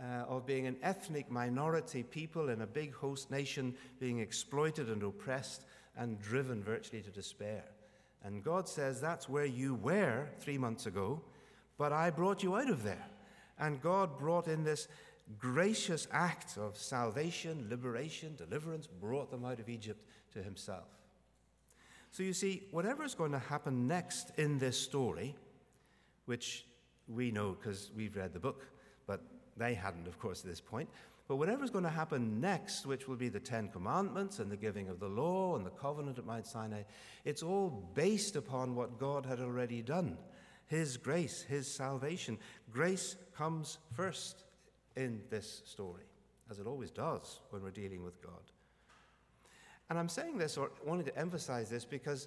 uh, 0.00 0.24
of 0.28 0.46
being 0.46 0.66
an 0.66 0.76
ethnic 0.82 1.30
minority 1.30 2.02
people 2.02 2.48
in 2.48 2.62
a 2.62 2.66
big 2.66 2.94
host 2.94 3.30
nation 3.30 3.74
being 3.98 4.18
exploited 4.18 4.88
and 4.88 5.02
oppressed 5.02 5.64
and 5.96 6.20
driven 6.20 6.62
virtually 6.62 7.02
to 7.02 7.10
despair. 7.10 7.64
And 8.24 8.44
God 8.44 8.68
says, 8.68 9.00
That's 9.00 9.28
where 9.28 9.46
you 9.46 9.74
were 9.74 10.28
three 10.38 10.58
months 10.58 10.86
ago, 10.86 11.20
but 11.78 11.92
I 11.92 12.10
brought 12.10 12.42
you 12.42 12.56
out 12.56 12.70
of 12.70 12.82
there. 12.82 13.06
And 13.58 13.82
God 13.82 14.18
brought 14.18 14.48
in 14.48 14.64
this 14.64 14.88
gracious 15.38 16.08
act 16.12 16.56
of 16.56 16.76
salvation, 16.76 17.66
liberation, 17.70 18.34
deliverance 18.36 18.86
brought 18.86 19.30
them 19.30 19.44
out 19.44 19.60
of 19.60 19.68
Egypt 19.68 20.04
to 20.32 20.42
himself. 20.42 20.88
So 22.10 22.22
you 22.22 22.32
see, 22.32 22.64
whatever 22.70 23.04
is 23.04 23.14
going 23.14 23.32
to 23.32 23.38
happen 23.38 23.86
next 23.86 24.32
in 24.36 24.58
this 24.58 24.78
story, 24.78 25.36
which 26.24 26.64
we 27.14 27.30
know 27.30 27.56
because 27.60 27.90
we've 27.96 28.16
read 28.16 28.32
the 28.32 28.40
book, 28.40 28.66
but 29.06 29.20
they 29.56 29.74
hadn't, 29.74 30.06
of 30.06 30.18
course, 30.18 30.40
at 30.40 30.46
this 30.46 30.60
point. 30.60 30.88
But 31.28 31.36
whatever 31.36 31.62
is 31.62 31.70
going 31.70 31.84
to 31.84 31.90
happen 31.90 32.40
next, 32.40 32.86
which 32.86 33.06
will 33.06 33.16
be 33.16 33.28
the 33.28 33.38
Ten 33.38 33.68
Commandments 33.68 34.40
and 34.40 34.50
the 34.50 34.56
giving 34.56 34.88
of 34.88 34.98
the 34.98 35.08
law 35.08 35.54
and 35.56 35.64
the 35.64 35.70
covenant 35.70 36.18
at 36.18 36.26
Mount 36.26 36.46
Sinai, 36.46 36.82
it's 37.24 37.42
all 37.42 37.88
based 37.94 38.34
upon 38.34 38.74
what 38.74 38.98
God 38.98 39.24
had 39.24 39.38
already 39.38 39.80
done 39.80 40.18
His 40.66 40.96
grace, 40.96 41.42
His 41.42 41.72
salvation. 41.72 42.36
Grace 42.72 43.16
comes 43.36 43.78
first 43.94 44.42
in 44.96 45.20
this 45.30 45.62
story, 45.66 46.02
as 46.50 46.58
it 46.58 46.66
always 46.66 46.90
does 46.90 47.40
when 47.50 47.62
we're 47.62 47.70
dealing 47.70 48.02
with 48.02 48.20
God. 48.20 48.32
And 49.88 49.98
I'm 49.98 50.08
saying 50.08 50.38
this 50.38 50.56
or 50.56 50.70
wanting 50.84 51.06
to 51.06 51.18
emphasize 51.18 51.70
this 51.70 51.84
because 51.84 52.26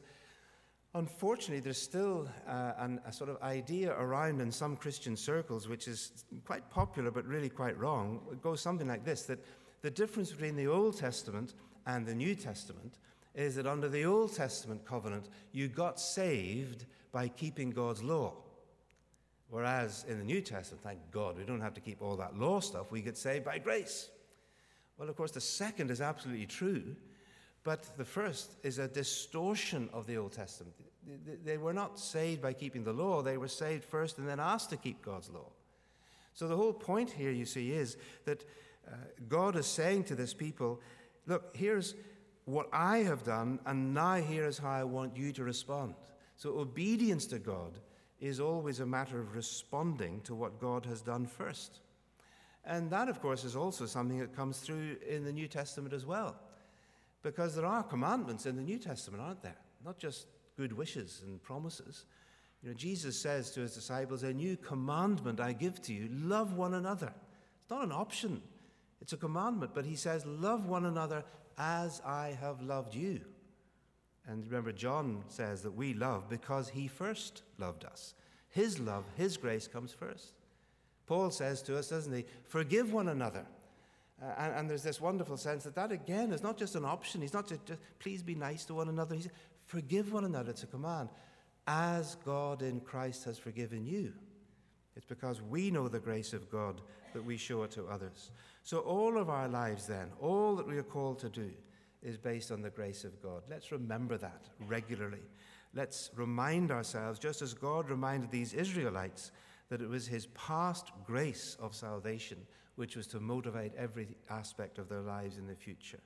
unfortunately 0.96 1.60
there's 1.60 1.82
still 1.82 2.28
uh, 2.48 2.74
an, 2.78 3.02
a 3.06 3.12
sort 3.12 3.30
of 3.30 3.42
idea 3.42 3.94
around 3.94 4.42
in 4.42 4.52
some 4.52 4.76
Christian 4.76 5.16
circles, 5.16 5.68
which 5.68 5.88
is 5.88 6.26
quite 6.46 6.70
popular 6.70 7.12
but 7.12 7.26
really 7.26 7.50
quite 7.50 7.78
wrong. 7.78 8.22
It 8.32 8.42
goes 8.42 8.62
something 8.62 8.88
like 8.88 9.04
this 9.04 9.24
that 9.24 9.44
the 9.82 9.92
difference 9.92 10.32
between 10.32 10.56
the 10.56 10.68
Old 10.68 10.98
Testament 10.98 11.56
and 11.86 12.06
the 12.06 12.16
New 12.16 12.36
Testament 12.36 13.00
is 13.36 13.56
that 13.56 13.66
under 13.66 13.90
the 13.90 14.06
Old 14.06 14.36
Testament 14.36 14.86
covenant, 14.86 15.30
you 15.52 15.68
got 15.68 16.00
saved 16.00 16.86
by 17.12 17.28
keeping 17.28 17.72
God's 17.72 18.04
law. 18.04 18.34
Whereas 19.50 20.06
in 20.08 20.18
the 20.18 20.24
New 20.24 20.42
Testament, 20.42 20.84
thank 20.84 21.00
God, 21.12 21.38
we 21.38 21.44
don't 21.44 21.62
have 21.62 21.74
to 21.76 21.82
keep 21.82 22.02
all 22.02 22.16
that 22.18 22.38
law 22.38 22.60
stuff. 22.60 22.92
We 22.92 23.02
get 23.02 23.18
saved 23.18 23.46
by 23.46 23.60
grace. 23.60 24.10
Well, 24.98 25.10
of 25.10 25.16
course, 25.16 25.32
the 25.32 25.42
second 25.42 25.92
is 25.92 26.02
absolutely 26.02 26.46
true. 26.46 26.96
But 27.64 27.98
the 27.98 28.06
first 28.06 28.56
is 28.64 28.78
a 28.78 28.88
distortion 28.88 29.90
of 29.94 30.06
the 30.06 30.18
Old 30.18 30.34
Testament. 30.34 30.76
They 31.44 31.58
were 31.58 31.74
not 31.74 32.00
saved 32.00 32.42
by 32.42 32.54
keeping 32.54 32.84
the 32.84 32.94
law, 32.94 33.22
they 33.22 33.38
were 33.38 33.48
saved 33.48 33.84
first 33.84 34.18
and 34.18 34.28
then 34.28 34.40
asked 34.40 34.70
to 34.72 34.78
keep 34.78 35.02
God's 35.02 35.30
law. 35.30 35.50
So 36.34 36.48
the 36.48 36.58
whole 36.58 36.74
point 36.74 37.12
here, 37.12 37.32
you 37.32 37.46
see, 37.46 37.72
is 37.72 37.98
that 38.26 38.44
uh, 38.88 38.96
God 39.30 39.56
is 39.56 39.66
saying 39.66 40.06
to 40.06 40.16
this 40.16 40.34
people, 40.34 40.82
Look, 41.26 41.56
here's 41.56 41.96
what 42.46 42.68
I 42.74 43.00
have 43.00 43.24
done, 43.24 43.60
and 43.66 43.94
now 43.94 44.16
here 44.16 44.46
is 44.46 44.58
how 44.58 44.72
I 44.72 44.84
want 44.84 45.16
you 45.16 45.32
to 45.34 45.44
respond. 45.44 45.96
So 46.36 46.60
obedience 46.60 47.26
to 47.28 47.40
God 47.40 47.80
is 48.20 48.40
always 48.40 48.82
a 48.82 48.86
matter 48.86 49.20
of 49.20 49.36
responding 49.36 50.22
to 50.22 50.36
what 50.36 50.60
God 50.60 50.86
has 50.86 51.02
done 51.02 51.26
first. 51.26 51.80
And 52.66 52.90
that, 52.92 53.10
of 53.10 53.22
course, 53.22 53.44
is 53.44 53.56
also 53.56 53.86
something 53.86 54.20
that 54.20 54.36
comes 54.36 54.60
through 54.60 54.98
in 55.08 55.24
the 55.24 55.32
New 55.32 55.48
Testament 55.48 55.94
as 55.94 56.06
well. 56.06 56.36
Because 57.24 57.56
there 57.56 57.66
are 57.66 57.84
commandments 57.84 58.46
in 58.46 58.56
the 58.56 58.62
New 58.62 58.78
Testament, 58.78 59.24
aren't 59.24 59.42
there? 59.42 59.58
Not 59.84 59.98
just 59.98 60.28
good 60.58 60.74
wishes 60.74 61.22
and 61.26 61.42
promises. 61.42 62.06
You 62.62 62.70
know, 62.70 62.76
Jesus 62.76 63.20
says 63.20 63.50
to 63.52 63.62
his 63.62 63.74
disciples, 63.74 64.24
A 64.24 64.34
new 64.34 64.56
commandment 64.58 65.40
I 65.40 65.54
give 65.54 65.82
to 65.84 65.94
you 65.94 66.10
love 66.12 66.54
one 66.54 66.74
another. 66.74 67.14
It's 67.62 67.72
not 67.72 67.84
an 67.84 67.92
option, 67.92 68.42
it's 69.02 69.14
a 69.14 69.18
commandment. 69.18 69.72
But 69.74 69.86
he 69.86 69.96
says, 69.96 70.26
Love 70.26 70.68
one 70.68 70.86
another 70.86 71.24
as 71.58 72.02
I 72.06 72.38
have 72.40 72.62
loved 72.62 72.94
you. 72.94 73.22
And 74.28 74.46
remember, 74.46 74.72
John 74.72 75.24
says 75.28 75.62
that 75.64 75.72
we 75.72 75.94
love 75.94 76.30
because 76.30 76.70
he 76.70 76.88
first 76.88 77.44
loved 77.58 77.84
us. 77.84 78.14
His 78.50 78.80
love, 78.80 79.04
his 79.16 79.36
grace 79.36 79.68
comes 79.68 79.92
first. 79.92 80.34
Paul 81.06 81.32
says 81.32 81.62
to 81.64 81.78
us, 81.78 81.90
doesn't 81.90 82.14
he? 82.14 82.26
Forgive 82.44 82.94
one 82.94 83.10
another. 83.10 83.46
Uh, 84.24 84.34
and, 84.38 84.54
and, 84.56 84.70
there's 84.70 84.84
this 84.84 85.02
wonderful 85.02 85.36
sense 85.36 85.64
that 85.64 85.76
that, 85.76 85.92
again, 85.92 86.32
is 86.32 86.44
not 86.44 86.58
just 86.58 86.76
an 86.76 86.86
option. 86.86 87.22
He's 87.22 87.34
not 87.34 87.48
just, 87.48 87.66
just 87.66 87.80
please 88.00 88.24
be 88.24 88.36
nice 88.36 88.64
to 88.66 88.74
one 88.74 88.88
another. 88.88 89.16
He's 89.16 89.28
forgive 89.66 90.14
one 90.14 90.24
another. 90.24 90.52
It's 90.52 90.64
a 90.64 90.68
command. 90.68 91.10
As 91.68 92.16
God 92.26 92.62
in 92.62 92.80
Christ 92.80 93.26
has 93.26 93.38
forgiven 93.38 93.86
you. 93.86 94.14
It's 94.96 95.06
because 95.06 95.42
we 95.42 95.72
know 95.72 95.88
the 95.88 96.00
grace 96.00 96.34
of 96.34 96.50
God 96.52 96.82
that 97.14 97.26
we 97.26 97.36
show 97.38 97.64
it 97.64 97.72
to 97.72 97.88
others. 97.88 98.32
So, 98.64 98.80
all 98.80 99.18
of 99.18 99.30
our 99.30 99.48
lives, 99.48 99.88
then, 99.88 100.12
all 100.22 100.56
that 100.56 100.68
we 100.68 100.78
are 100.78 100.84
called 100.84 101.20
to 101.20 101.30
do, 101.30 101.52
is 102.02 102.18
based 102.18 102.52
on 102.52 102.62
the 102.62 102.70
grace 102.70 103.04
of 103.04 103.22
God. 103.22 103.42
Let's 103.50 103.72
remember 103.72 104.18
that 104.18 104.50
regularly. 104.68 105.24
Let's 105.74 106.12
remind 106.16 106.70
ourselves, 106.70 107.18
just 107.18 107.42
as 107.42 107.54
God 107.54 107.90
reminded 107.90 108.30
these 108.30 108.54
Israelites, 108.54 109.32
that 109.70 109.82
it 109.82 109.90
was 109.90 110.06
His 110.06 110.28
past 110.28 110.92
grace 111.06 111.58
of 111.60 111.74
salvation 111.74 112.38
which 112.76 112.96
was 112.96 113.08
to 113.08 113.20
motivate 113.20 113.74
every 113.78 114.08
aspect 114.30 114.78
of 114.78 114.90
their 114.90 115.02
lives 115.02 115.38
in 115.38 115.48
the 115.48 115.56
future. 115.56 116.00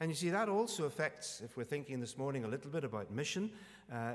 And 0.00 0.10
you 0.10 0.16
see, 0.16 0.30
that 0.30 0.48
also 0.48 0.84
affects, 0.84 1.42
if 1.44 1.58
we're 1.58 1.64
thinking 1.64 2.00
this 2.00 2.16
morning 2.16 2.44
a 2.44 2.48
little 2.48 2.70
bit 2.70 2.84
about 2.84 3.10
mission, 3.10 3.50
uh, 3.92 4.14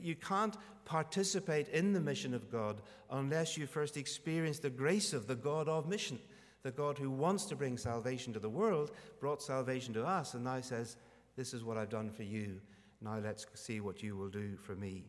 you 0.00 0.14
can't 0.14 0.56
participate 0.86 1.68
in 1.68 1.92
the 1.92 2.00
mission 2.00 2.32
of 2.32 2.50
God 2.50 2.80
unless 3.10 3.58
you 3.58 3.66
first 3.66 3.98
experience 3.98 4.58
the 4.58 4.70
grace 4.70 5.12
of 5.12 5.26
the 5.26 5.34
God 5.34 5.68
of 5.68 5.86
mission. 5.86 6.18
The 6.62 6.70
God 6.70 6.96
who 6.96 7.10
wants 7.10 7.44
to 7.46 7.56
bring 7.56 7.76
salvation 7.76 8.32
to 8.32 8.40
the 8.40 8.48
world 8.48 8.92
brought 9.20 9.42
salvation 9.42 9.92
to 9.94 10.04
us 10.04 10.32
and 10.32 10.44
now 10.44 10.62
says, 10.62 10.96
This 11.36 11.52
is 11.52 11.62
what 11.62 11.76
I've 11.76 11.90
done 11.90 12.10
for 12.10 12.22
you. 12.22 12.60
Now 13.02 13.18
let's 13.22 13.46
see 13.54 13.80
what 13.80 14.02
you 14.02 14.16
will 14.16 14.28
do 14.30 14.56
for 14.56 14.74
me. 14.74 15.04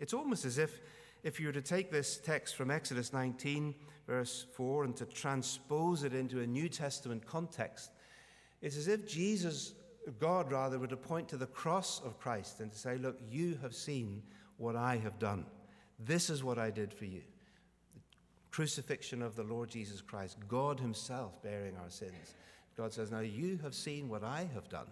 It's 0.00 0.12
almost 0.12 0.44
as 0.44 0.58
if, 0.58 0.80
if 1.22 1.38
you 1.38 1.46
were 1.46 1.52
to 1.52 1.62
take 1.62 1.92
this 1.92 2.18
text 2.18 2.56
from 2.56 2.72
Exodus 2.72 3.12
19, 3.12 3.74
verse 4.06 4.46
4, 4.54 4.84
and 4.84 4.96
to 4.96 5.06
transpose 5.06 6.04
it 6.04 6.14
into 6.14 6.40
a 6.40 6.46
New 6.46 6.68
Testament 6.68 7.26
context, 7.26 7.90
it's 8.60 8.76
as 8.76 8.88
if 8.88 9.06
Jesus, 9.06 9.74
God 10.18 10.50
rather, 10.50 10.78
were 10.78 10.86
to 10.86 10.96
point 10.96 11.28
to 11.28 11.36
the 11.36 11.46
cross 11.46 12.00
of 12.04 12.18
Christ 12.18 12.60
and 12.60 12.72
to 12.72 12.78
say, 12.78 12.96
Look, 12.96 13.18
you 13.28 13.58
have 13.62 13.74
seen 13.74 14.22
what 14.56 14.76
I 14.76 14.96
have 14.96 15.18
done. 15.18 15.46
This 15.98 16.30
is 16.30 16.42
what 16.42 16.58
I 16.58 16.70
did 16.70 16.92
for 16.92 17.04
you 17.04 17.22
The 17.94 18.00
crucifixion 18.50 19.22
of 19.22 19.36
the 19.36 19.42
Lord 19.42 19.70
Jesus 19.70 20.00
Christ, 20.00 20.38
God 20.48 20.80
Himself 20.80 21.42
bearing 21.42 21.76
our 21.76 21.90
sins. 21.90 22.34
God 22.76 22.92
says, 22.92 23.10
Now 23.10 23.20
you 23.20 23.58
have 23.62 23.74
seen 23.74 24.08
what 24.08 24.24
I 24.24 24.48
have 24.54 24.68
done. 24.68 24.88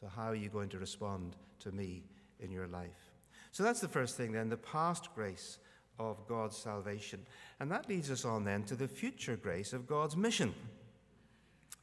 So 0.00 0.06
how 0.06 0.28
are 0.28 0.34
you 0.34 0.48
going 0.48 0.68
to 0.70 0.78
respond 0.78 1.36
to 1.60 1.72
me 1.72 2.04
in 2.40 2.50
your 2.50 2.66
life? 2.66 3.12
So 3.52 3.62
that's 3.62 3.80
the 3.80 3.88
first 3.88 4.16
thing 4.16 4.32
then, 4.32 4.48
the 4.48 4.56
past 4.56 5.14
grace 5.14 5.58
of 5.98 6.26
God's 6.26 6.56
salvation. 6.56 7.24
And 7.60 7.70
that 7.70 7.88
leads 7.88 8.10
us 8.10 8.24
on 8.24 8.44
then 8.44 8.64
to 8.64 8.76
the 8.76 8.88
future 8.88 9.36
grace 9.36 9.72
of 9.72 9.86
God's 9.86 10.16
mission. 10.16 10.54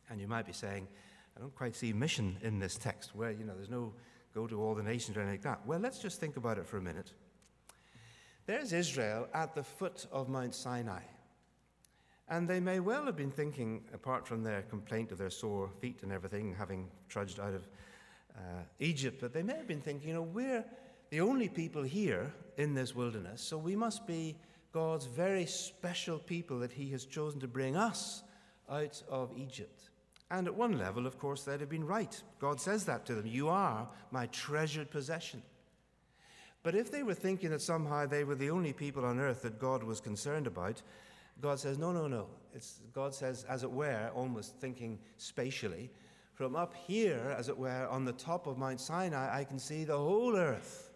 And 0.09 0.19
you 0.19 0.27
might 0.27 0.45
be 0.45 0.53
saying, 0.53 0.87
I 1.35 1.39
don't 1.39 1.55
quite 1.55 1.75
see 1.75 1.93
mission 1.93 2.37
in 2.41 2.59
this 2.59 2.75
text 2.75 3.15
where, 3.15 3.31
you 3.31 3.45
know, 3.45 3.55
there's 3.55 3.69
no 3.69 3.93
go 4.33 4.47
to 4.47 4.61
all 4.61 4.75
the 4.75 4.83
nations 4.83 5.17
or 5.17 5.21
anything 5.21 5.39
like 5.39 5.43
that. 5.43 5.65
Well, 5.65 5.79
let's 5.79 5.99
just 5.99 6.19
think 6.19 6.37
about 6.37 6.57
it 6.57 6.65
for 6.67 6.77
a 6.77 6.81
minute. 6.81 7.11
There's 8.45 8.73
Israel 8.73 9.27
at 9.33 9.55
the 9.55 9.63
foot 9.63 10.07
of 10.11 10.27
Mount 10.27 10.55
Sinai. 10.55 11.01
And 12.27 12.47
they 12.47 12.59
may 12.59 12.79
well 12.79 13.05
have 13.05 13.17
been 13.17 13.31
thinking, 13.31 13.83
apart 13.93 14.25
from 14.25 14.43
their 14.43 14.61
complaint 14.63 15.11
of 15.11 15.17
their 15.17 15.29
sore 15.29 15.69
feet 15.79 15.99
and 16.01 16.11
everything, 16.11 16.55
having 16.57 16.89
trudged 17.09 17.39
out 17.39 17.53
of 17.53 17.67
uh, 18.37 18.63
Egypt, 18.79 19.19
but 19.19 19.33
they 19.33 19.43
may 19.43 19.55
have 19.55 19.67
been 19.67 19.81
thinking, 19.81 20.07
you 20.07 20.13
know, 20.13 20.21
we're 20.21 20.63
the 21.11 21.21
only 21.21 21.49
people 21.49 21.83
here 21.83 22.33
in 22.57 22.73
this 22.73 22.95
wilderness, 22.95 23.41
so 23.41 23.57
we 23.57 23.75
must 23.75 24.07
be 24.07 24.35
God's 24.71 25.05
very 25.05 25.45
special 25.45 26.17
people 26.17 26.59
that 26.59 26.71
He 26.71 26.89
has 26.91 27.05
chosen 27.05 27.39
to 27.41 27.47
bring 27.47 27.75
us 27.75 28.23
out 28.69 29.03
of 29.09 29.31
Egypt. 29.37 29.89
And 30.31 30.47
at 30.47 30.55
one 30.55 30.77
level, 30.77 31.05
of 31.05 31.19
course, 31.19 31.43
they'd 31.43 31.59
have 31.59 31.69
been 31.69 31.85
right. 31.85 32.21
God 32.39 32.59
says 32.59 32.85
that 32.85 33.05
to 33.05 33.15
them 33.15 33.27
You 33.27 33.49
are 33.49 33.87
my 34.11 34.27
treasured 34.27 34.89
possession. 34.89 35.43
But 36.63 36.75
if 36.75 36.91
they 36.91 37.03
were 37.03 37.13
thinking 37.13 37.49
that 37.49 37.61
somehow 37.61 38.05
they 38.05 38.23
were 38.23 38.35
the 38.35 38.51
only 38.51 38.71
people 38.71 39.03
on 39.03 39.19
earth 39.19 39.41
that 39.41 39.59
God 39.59 39.83
was 39.83 39.99
concerned 39.99 40.47
about, 40.47 40.81
God 41.41 41.59
says, 41.59 41.79
no, 41.79 41.91
no, 41.91 42.07
no. 42.07 42.27
It's, 42.53 42.81
God 42.93 43.15
says, 43.15 43.45
as 43.49 43.63
it 43.63 43.71
were, 43.71 44.11
almost 44.13 44.55
thinking 44.57 44.99
spatially, 45.17 45.89
from 46.33 46.55
up 46.55 46.75
here, 46.75 47.35
as 47.37 47.49
it 47.49 47.57
were, 47.57 47.87
on 47.89 48.05
the 48.05 48.13
top 48.13 48.45
of 48.45 48.59
Mount 48.59 48.79
Sinai, 48.79 49.39
I 49.39 49.43
can 49.43 49.57
see 49.57 49.83
the 49.83 49.97
whole 49.97 50.35
earth. 50.35 50.90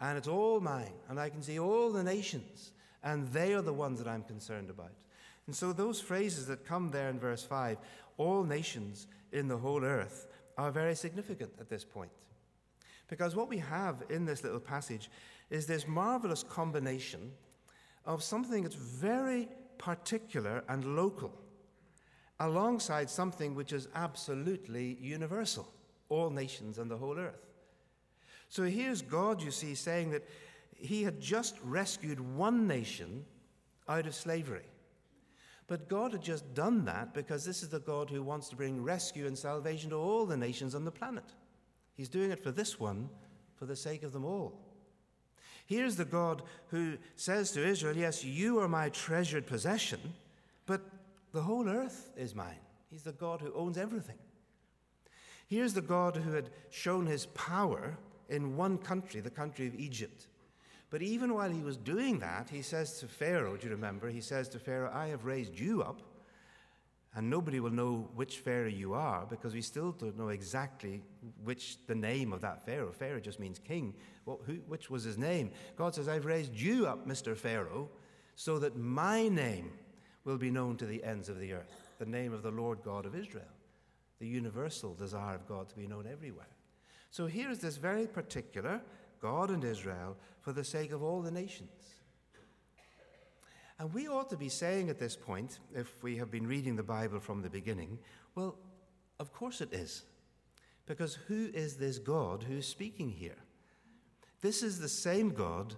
And 0.00 0.18
it's 0.18 0.28
all 0.28 0.60
mine. 0.60 0.92
And 1.08 1.18
I 1.18 1.28
can 1.28 1.42
see 1.42 1.58
all 1.58 1.90
the 1.90 2.02
nations. 2.02 2.72
And 3.02 3.28
they 3.32 3.54
are 3.54 3.62
the 3.62 3.72
ones 3.72 3.98
that 3.98 4.08
I'm 4.08 4.22
concerned 4.22 4.70
about. 4.70 4.92
And 5.46 5.54
so 5.54 5.72
those 5.72 6.00
phrases 6.00 6.46
that 6.46 6.66
come 6.66 6.90
there 6.90 7.08
in 7.08 7.18
verse 7.18 7.44
5, 7.44 7.78
all 8.16 8.42
nations 8.42 9.06
in 9.32 9.48
the 9.48 9.56
whole 9.56 9.84
earth, 9.84 10.26
are 10.58 10.70
very 10.70 10.94
significant 10.94 11.52
at 11.60 11.68
this 11.68 11.84
point. 11.84 12.10
Because 13.08 13.36
what 13.36 13.48
we 13.48 13.58
have 13.58 14.02
in 14.10 14.24
this 14.24 14.42
little 14.42 14.60
passage 14.60 15.10
is 15.50 15.66
this 15.66 15.86
marvelous 15.86 16.42
combination 16.42 17.30
of 18.04 18.22
something 18.22 18.62
that's 18.62 18.74
very 18.74 19.48
particular 19.78 20.64
and 20.68 20.96
local, 20.96 21.32
alongside 22.40 23.08
something 23.08 23.54
which 23.54 23.72
is 23.72 23.88
absolutely 23.94 24.96
universal, 25.00 25.68
all 26.08 26.30
nations 26.30 26.78
and 26.78 26.90
the 26.90 26.96
whole 26.96 27.18
earth. 27.18 27.45
So 28.48 28.64
here's 28.64 29.02
God, 29.02 29.42
you 29.42 29.50
see, 29.50 29.74
saying 29.74 30.10
that 30.10 30.28
he 30.74 31.02
had 31.02 31.20
just 31.20 31.56
rescued 31.62 32.20
one 32.20 32.66
nation 32.66 33.24
out 33.88 34.06
of 34.06 34.14
slavery. 34.14 34.66
But 35.68 35.88
God 35.88 36.12
had 36.12 36.22
just 36.22 36.54
done 36.54 36.84
that 36.84 37.12
because 37.12 37.44
this 37.44 37.62
is 37.62 37.70
the 37.70 37.80
God 37.80 38.08
who 38.08 38.22
wants 38.22 38.48
to 38.50 38.56
bring 38.56 38.82
rescue 38.82 39.26
and 39.26 39.36
salvation 39.36 39.90
to 39.90 39.96
all 39.96 40.24
the 40.24 40.36
nations 40.36 40.74
on 40.74 40.84
the 40.84 40.92
planet. 40.92 41.24
He's 41.94 42.08
doing 42.08 42.30
it 42.30 42.42
for 42.42 42.52
this 42.52 42.78
one 42.78 43.08
for 43.56 43.66
the 43.66 43.74
sake 43.74 44.02
of 44.02 44.12
them 44.12 44.24
all. 44.24 44.60
Here's 45.66 45.96
the 45.96 46.04
God 46.04 46.42
who 46.68 46.96
says 47.16 47.50
to 47.52 47.66
Israel, 47.66 47.96
Yes, 47.96 48.22
you 48.22 48.60
are 48.60 48.68
my 48.68 48.88
treasured 48.90 49.46
possession, 49.46 50.14
but 50.66 50.82
the 51.32 51.42
whole 51.42 51.68
earth 51.68 52.12
is 52.16 52.34
mine. 52.34 52.60
He's 52.88 53.02
the 53.02 53.12
God 53.12 53.40
who 53.40 53.52
owns 53.52 53.76
everything. 53.76 54.18
Here's 55.48 55.74
the 55.74 55.82
God 55.82 56.16
who 56.16 56.32
had 56.32 56.50
shown 56.70 57.06
his 57.06 57.26
power 57.26 57.98
in 58.28 58.56
one 58.56 58.78
country, 58.78 59.20
the 59.20 59.30
country 59.30 59.66
of 59.66 59.74
Egypt. 59.74 60.26
But 60.90 61.02
even 61.02 61.34
while 61.34 61.50
he 61.50 61.62
was 61.62 61.76
doing 61.76 62.20
that, 62.20 62.48
he 62.50 62.62
says 62.62 63.00
to 63.00 63.08
Pharaoh, 63.08 63.56
do 63.56 63.66
you 63.66 63.72
remember? 63.72 64.08
He 64.08 64.20
says 64.20 64.48
to 64.50 64.58
Pharaoh, 64.58 64.90
I 64.92 65.08
have 65.08 65.24
raised 65.24 65.58
you 65.58 65.82
up 65.82 66.00
and 67.16 67.30
nobody 67.30 67.60
will 67.60 67.70
know 67.70 68.08
which 68.14 68.38
Pharaoh 68.38 68.68
you 68.68 68.92
are 68.92 69.24
because 69.24 69.54
we 69.54 69.62
still 69.62 69.90
don't 69.92 70.18
know 70.18 70.28
exactly 70.28 71.02
which 71.44 71.78
the 71.86 71.94
name 71.94 72.32
of 72.32 72.42
that 72.42 72.64
Pharaoh. 72.66 72.92
Pharaoh 72.92 73.20
just 73.20 73.40
means 73.40 73.58
king. 73.58 73.94
Well, 74.26 74.38
who, 74.44 74.56
which 74.68 74.90
was 74.90 75.02
his 75.02 75.16
name? 75.16 75.50
God 75.76 75.94
says, 75.94 76.08
I've 76.08 76.26
raised 76.26 76.54
you 76.54 76.86
up, 76.86 77.08
Mr. 77.08 77.34
Pharaoh, 77.34 77.88
so 78.34 78.58
that 78.58 78.76
my 78.76 79.28
name 79.28 79.72
will 80.24 80.36
be 80.36 80.50
known 80.50 80.76
to 80.76 80.84
the 80.84 81.02
ends 81.02 81.30
of 81.30 81.40
the 81.40 81.54
earth, 81.54 81.72
the 81.98 82.04
name 82.04 82.34
of 82.34 82.42
the 82.42 82.50
Lord 82.50 82.82
God 82.84 83.06
of 83.06 83.16
Israel, 83.16 83.44
the 84.18 84.28
universal 84.28 84.92
desire 84.92 85.36
of 85.36 85.48
God 85.48 85.70
to 85.70 85.76
be 85.76 85.86
known 85.86 86.06
everywhere. 86.06 86.46
So 87.16 87.24
here's 87.24 87.60
this 87.60 87.78
very 87.78 88.06
particular 88.06 88.82
God 89.22 89.48
and 89.48 89.64
Israel 89.64 90.18
for 90.42 90.52
the 90.52 90.62
sake 90.62 90.92
of 90.92 91.02
all 91.02 91.22
the 91.22 91.30
nations. 91.30 91.94
And 93.78 93.94
we 93.94 94.06
ought 94.06 94.28
to 94.28 94.36
be 94.36 94.50
saying 94.50 94.90
at 94.90 94.98
this 94.98 95.16
point, 95.16 95.60
if 95.74 96.02
we 96.02 96.18
have 96.18 96.30
been 96.30 96.46
reading 96.46 96.76
the 96.76 96.82
Bible 96.82 97.18
from 97.18 97.40
the 97.40 97.48
beginning, 97.48 97.98
well, 98.34 98.58
of 99.18 99.32
course 99.32 99.62
it 99.62 99.72
is. 99.72 100.02
Because 100.84 101.14
who 101.26 101.48
is 101.54 101.78
this 101.78 101.98
God 101.98 102.42
who's 102.42 102.68
speaking 102.68 103.08
here? 103.08 103.38
This 104.42 104.62
is 104.62 104.78
the 104.78 104.86
same 104.86 105.30
God 105.30 105.74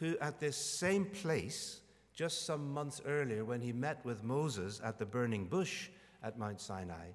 who, 0.00 0.18
at 0.20 0.40
this 0.40 0.56
same 0.56 1.04
place, 1.04 1.80
just 2.12 2.44
some 2.44 2.74
months 2.74 3.00
earlier, 3.06 3.44
when 3.44 3.60
he 3.60 3.72
met 3.72 4.04
with 4.04 4.24
Moses 4.24 4.80
at 4.82 4.98
the 4.98 5.06
burning 5.06 5.46
bush 5.46 5.90
at 6.24 6.40
Mount 6.40 6.60
Sinai, 6.60 7.10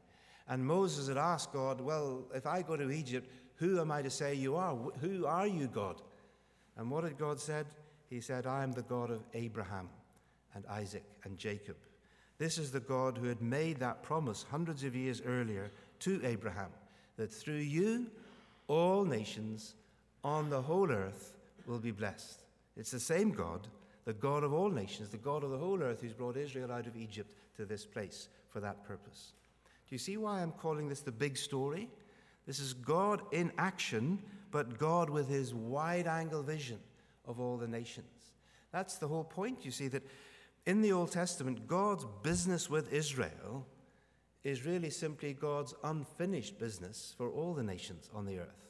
and 0.48 0.66
Moses 0.66 1.10
had 1.10 1.18
asked 1.18 1.52
God, 1.52 1.82
Well, 1.82 2.24
if 2.34 2.48
I 2.48 2.62
go 2.62 2.78
to 2.78 2.90
Egypt, 2.90 3.30
who 3.58 3.80
am 3.80 3.92
I 3.92 4.02
to 4.02 4.10
say 4.10 4.34
you 4.34 4.56
are? 4.56 4.76
Who 5.02 5.26
are 5.26 5.48
you, 5.48 5.68
God? 5.68 6.02
And 6.78 6.90
what 6.90 7.04
had 7.04 7.18
God 7.18 7.40
said? 7.40 7.66
He 8.10 8.22
said, 8.22 8.46
I 8.46 8.64
am 8.64 8.72
the 8.72 8.84
God 8.84 9.12
of 9.12 9.24
Abraham 9.34 9.90
and 10.56 10.66
Isaac 10.68 11.04
and 11.24 11.38
Jacob. 11.38 11.76
This 12.38 12.58
is 12.58 12.72
the 12.72 12.80
God 12.80 13.18
who 13.18 13.28
had 13.28 13.42
made 13.42 13.80
that 13.80 14.04
promise 14.04 14.46
hundreds 14.50 14.84
of 14.84 14.96
years 14.96 15.22
earlier 15.26 15.72
to 16.02 16.22
Abraham 16.24 16.70
that 17.18 17.32
through 17.32 17.56
you, 17.56 18.08
all 18.68 19.04
nations 19.04 19.74
on 20.24 20.50
the 20.50 20.62
whole 20.62 20.92
earth 20.92 21.34
will 21.66 21.80
be 21.80 21.92
blessed. 21.92 22.44
It's 22.76 22.92
the 22.92 23.00
same 23.00 23.32
God, 23.32 23.68
the 24.06 24.14
God 24.14 24.44
of 24.44 24.54
all 24.54 24.70
nations, 24.70 25.10
the 25.10 25.18
God 25.18 25.44
of 25.44 25.50
the 25.50 25.58
whole 25.58 25.82
earth, 25.82 26.02
who's 26.02 26.14
brought 26.14 26.38
Israel 26.38 26.72
out 26.72 26.86
of 26.86 26.96
Egypt 26.96 27.34
to 27.56 27.66
this 27.66 27.86
place 27.86 28.30
for 28.50 28.60
that 28.60 28.84
purpose. 28.84 29.34
Do 29.90 29.96
you 29.96 30.00
see 30.00 30.18
why 30.18 30.42
I'm 30.42 30.52
calling 30.52 30.88
this 30.88 31.02
the 31.02 31.12
big 31.12 31.38
story? 31.38 31.90
This 32.48 32.60
is 32.60 32.74
God 32.74 33.22
in 33.32 33.52
action, 33.58 34.20
but 34.52 34.80
God 34.80 35.10
with 35.10 35.28
his 35.28 35.54
wide 35.54 36.08
angle 36.08 36.42
vision 36.42 36.80
of 37.26 37.40
all 37.40 37.58
the 37.58 37.68
nations. 37.68 38.08
That's 38.72 38.96
the 38.98 39.08
whole 39.08 39.26
point. 39.26 39.66
You 39.66 39.72
see 39.72 39.90
that 39.90 40.04
in 40.66 40.82
the 40.82 40.94
Old 40.94 41.12
Testament, 41.12 41.68
God's 41.68 42.06
business 42.24 42.70
with 42.70 42.92
Israel 42.92 43.68
is 44.44 44.66
really 44.66 44.90
simply 44.90 45.34
God's 45.34 45.74
unfinished 45.84 46.58
business 46.58 47.14
for 47.18 47.30
all 47.30 47.54
the 47.54 47.64
nations 47.64 48.10
on 48.14 48.26
the 48.26 48.40
earth. 48.40 48.68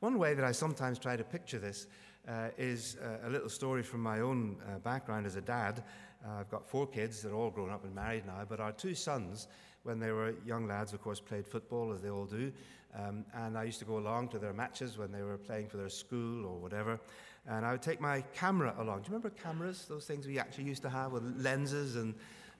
One 0.00 0.18
way 0.18 0.34
that 0.34 0.44
I 0.44 0.52
sometimes 0.52 0.98
try 0.98 1.16
to 1.16 1.24
picture 1.24 1.58
this 1.58 1.86
uh, 2.28 2.48
is 2.58 2.96
uh, 3.02 3.28
a 3.28 3.30
little 3.30 3.48
story 3.48 3.82
from 3.82 4.02
my 4.02 4.20
own 4.20 4.56
uh, 4.68 4.78
background 4.80 5.26
as 5.26 5.36
a 5.36 5.40
dad. 5.40 5.84
Uh, 6.24 6.40
I've 6.40 6.50
got 6.50 6.68
four 6.68 6.86
kids, 6.86 7.22
they're 7.22 7.34
all 7.34 7.50
grown 7.50 7.70
up 7.70 7.84
and 7.84 7.94
married 7.94 8.26
now, 8.26 8.44
but 8.48 8.58
our 8.58 8.72
two 8.72 8.94
sons, 8.94 9.46
when 9.86 9.98
they 9.98 10.10
were 10.10 10.34
young 10.44 10.66
lads, 10.66 10.92
of 10.92 11.02
course, 11.02 11.20
played 11.20 11.46
football 11.46 11.92
as 11.92 12.02
they 12.02 12.10
all 12.10 12.26
do. 12.26 12.52
Um, 12.94 13.24
and 13.34 13.56
I 13.56 13.64
used 13.64 13.78
to 13.80 13.84
go 13.84 13.98
along 13.98 14.28
to 14.28 14.38
their 14.38 14.52
matches 14.52 14.98
when 14.98 15.12
they 15.12 15.22
were 15.22 15.36
playing 15.36 15.68
for 15.68 15.76
their 15.76 15.88
school 15.88 16.44
or 16.44 16.58
whatever. 16.58 16.98
And 17.46 17.64
I 17.64 17.72
would 17.72 17.82
take 17.82 18.00
my 18.00 18.22
camera 18.34 18.74
along. 18.78 19.02
Do 19.02 19.10
you 19.10 19.14
remember 19.14 19.30
cameras? 19.30 19.86
Those 19.88 20.06
things 20.06 20.26
we 20.26 20.38
actually 20.38 20.64
used 20.64 20.82
to 20.82 20.90
have 20.90 21.12
with 21.12 21.22
lenses 21.38 21.96
and 21.96 22.14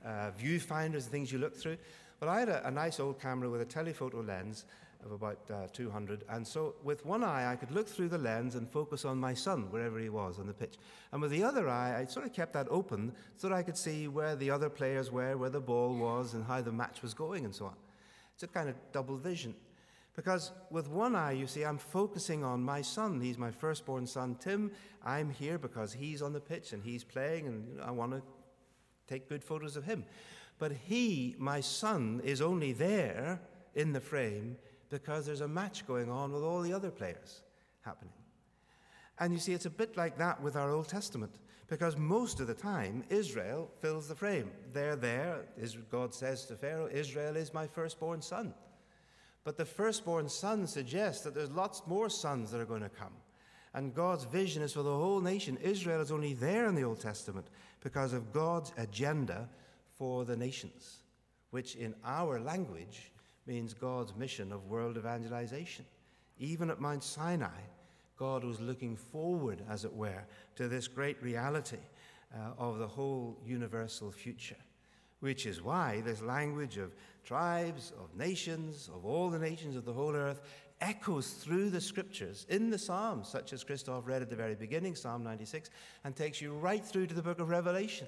uh, 0.05 0.31
viewfinders 0.41 1.05
and 1.05 1.05
things 1.05 1.33
you 1.33 1.39
look 1.39 1.57
through. 1.57 1.79
Well, 2.21 2.31
I 2.31 2.41
had 2.41 2.49
a, 2.49 2.67
a 2.69 2.71
nice 2.71 3.01
old 3.01 3.21
camera 3.21 3.51
with 3.51 3.61
a 3.61 3.65
telephoto 3.65 4.23
lens 4.23 4.65
of 5.07 5.13
about 5.13 5.39
uh, 5.51 5.67
200. 5.73 6.25
And 6.29 6.47
so 6.47 6.75
with 6.83 7.07
one 7.07 7.25
eye, 7.25 7.51
I 7.51 7.57
could 7.57 7.71
look 7.71 7.89
through 7.89 8.09
the 8.09 8.19
lens 8.19 8.55
and 8.55 8.69
focus 8.69 9.05
on 9.05 9.19
my 9.19 9.33
son, 9.33 9.71
wherever 9.71 9.99
he 9.99 10.09
was 10.09 10.39
on 10.39 10.47
the 10.47 10.53
pitch. 10.53 10.75
And 11.13 11.23
with 11.23 11.31
the 11.31 11.43
other 11.43 11.69
eye, 11.69 11.99
I 11.99 12.05
sort 12.05 12.27
of 12.27 12.33
kept 12.33 12.53
that 12.53 12.67
open 12.69 13.13
so 13.37 13.49
that 13.49 13.55
I 13.55 13.63
could 13.63 13.79
see 13.79 14.09
where 14.09 14.37
the 14.37 14.51
other 14.51 14.69
players 14.69 15.11
were, 15.11 15.37
where 15.37 15.51
the 15.51 15.61
ball 15.61 15.97
was, 15.97 16.35
and 16.35 16.45
how 16.45 16.61
the 16.61 16.73
match 16.73 17.01
was 17.03 17.15
going, 17.15 17.45
and 17.45 17.55
so 17.55 17.67
on. 17.67 17.77
It's 18.35 18.43
a 18.43 18.49
kind 18.49 18.69
of 18.69 18.75
double 18.93 19.17
vision. 19.17 19.55
Because 20.15 20.51
with 20.71 20.89
one 20.89 21.15
eye, 21.15 21.33
you 21.33 21.47
see, 21.47 21.63
I'm 21.63 21.79
focusing 21.79 22.43
on 22.43 22.63
my 22.63 22.83
son. 22.83 23.21
He's 23.21 23.39
my 23.39 23.51
firstborn 23.51 24.07
son, 24.07 24.37
Tim. 24.41 24.73
I'm 25.05 25.31
here 25.31 25.59
because 25.59 25.93
he's 25.93 26.23
on 26.23 26.33
the 26.33 26.41
pitch 26.41 26.73
and 26.73 26.83
he's 26.83 27.05
playing, 27.05 27.47
and 27.47 27.69
you 27.69 27.77
know, 27.77 27.85
I 27.85 27.91
want 27.91 28.13
to 28.13 28.23
take 29.07 29.29
good 29.29 29.45
photos 29.45 29.77
of 29.77 29.85
him. 29.85 30.05
But 30.59 30.73
he, 30.73 31.35
my 31.39 31.61
son, 31.61 32.23
is 32.25 32.41
only 32.41 32.73
there 32.73 33.41
in 33.75 33.93
the 33.93 34.01
frame 34.01 34.57
because 34.89 35.27
there's 35.27 35.41
a 35.41 35.49
match 35.49 35.87
going 35.87 36.11
on 36.11 36.33
with 36.33 36.43
all 36.43 36.63
the 36.63 36.73
other 36.73 36.91
players 36.91 37.43
happening. 37.83 38.13
And 39.19 39.33
you 39.33 39.39
see, 39.39 39.53
it's 39.53 39.67
a 39.67 39.71
bit 39.71 39.97
like 39.97 40.19
that 40.19 40.43
with 40.43 40.57
our 40.57 40.71
Old 40.71 40.89
Testament, 40.89 41.39
because 41.69 41.97
most 41.97 42.39
of 42.39 42.47
the 42.47 42.55
time, 42.55 43.03
Israel 43.09 43.71
fills 43.81 44.09
the 44.09 44.15
frame. 44.15 44.51
They're 44.73 44.97
there. 44.97 45.47
God 45.91 46.15
says 46.15 46.45
to 46.47 46.55
Pharaoh, 46.55 46.89
Israel 46.93 47.37
is 47.37 47.55
my 47.55 47.67
firstborn 47.67 48.23
son. 48.23 48.55
But 49.43 49.57
the 49.57 49.65
firstborn 49.65 50.29
son 50.29 50.67
suggests 50.67 51.23
that 51.25 51.35
there's 51.35 51.51
lots 51.51 51.83
more 51.87 52.11
sons 52.11 52.51
that 52.51 52.61
are 52.61 52.67
going 52.67 52.83
to 52.83 52.89
come. 52.89 53.13
And 53.75 53.95
God's 53.95 54.25
vision 54.25 54.63
is 54.63 54.73
for 54.73 54.83
the 54.83 54.97
whole 54.97 55.21
nation. 55.21 55.59
Israel 55.63 56.01
is 56.01 56.11
only 56.11 56.35
there 56.35 56.67
in 56.67 56.75
the 56.75 56.85
Old 56.85 57.01
Testament 57.01 57.47
because 57.83 58.13
of 58.13 58.33
God's 58.33 58.73
agenda 58.79 59.49
for 59.99 60.25
the 60.25 60.37
nations, 60.37 61.03
which 61.51 61.77
in 61.77 61.95
our 62.05 62.41
language 62.41 63.13
means 63.47 63.75
God's 63.75 64.15
mission 64.15 64.53
of 64.53 64.67
world 64.67 64.97
evangelization. 64.97 65.85
Even 66.39 66.71
at 66.71 66.81
Mount 66.81 67.03
Sinai, 67.03 67.61
God 68.17 68.45
was 68.45 68.61
looking 68.61 68.97
forward, 68.97 69.63
as 69.69 69.85
it 69.85 69.93
were, 69.93 70.25
to 70.57 70.69
this 70.69 70.89
great 70.89 71.23
reality 71.23 71.79
uh, 72.35 72.53
of 72.59 72.79
the 72.79 72.87
whole 72.87 73.39
universal 73.45 74.11
future, 74.11 74.57
which 75.21 75.47
is 75.47 75.63
why 75.63 76.03
this 76.05 76.23
language 76.23 76.79
of 76.79 76.95
tribes, 77.25 77.93
of 77.99 78.15
nations, 78.17 78.91
of 78.95 79.05
all 79.05 79.31
the 79.31 79.39
nations 79.39 79.77
of 79.77 79.85
the 79.85 79.93
whole 79.93 80.15
earth 80.15 80.41
echoes 80.81 81.31
through 81.31 81.71
the 81.71 81.81
scriptures 81.81 82.47
in 82.49 82.71
the 82.71 82.79
Psalms, 82.79 83.29
such 83.29 83.53
as 83.53 83.65
Christoph 83.65 84.07
read 84.07 84.23
at 84.23 84.29
the 84.29 84.37
very 84.37 84.55
beginning, 84.55 84.95
Psalm 84.95 85.23
96, 85.25 85.71
and 86.05 86.15
takes 86.15 86.41
you 86.41 86.53
right 86.53 86.85
through 86.85 87.07
to 87.07 87.15
the 87.15 87.23
book 87.23 87.41
of 87.41 87.49
Revelation 87.49 88.07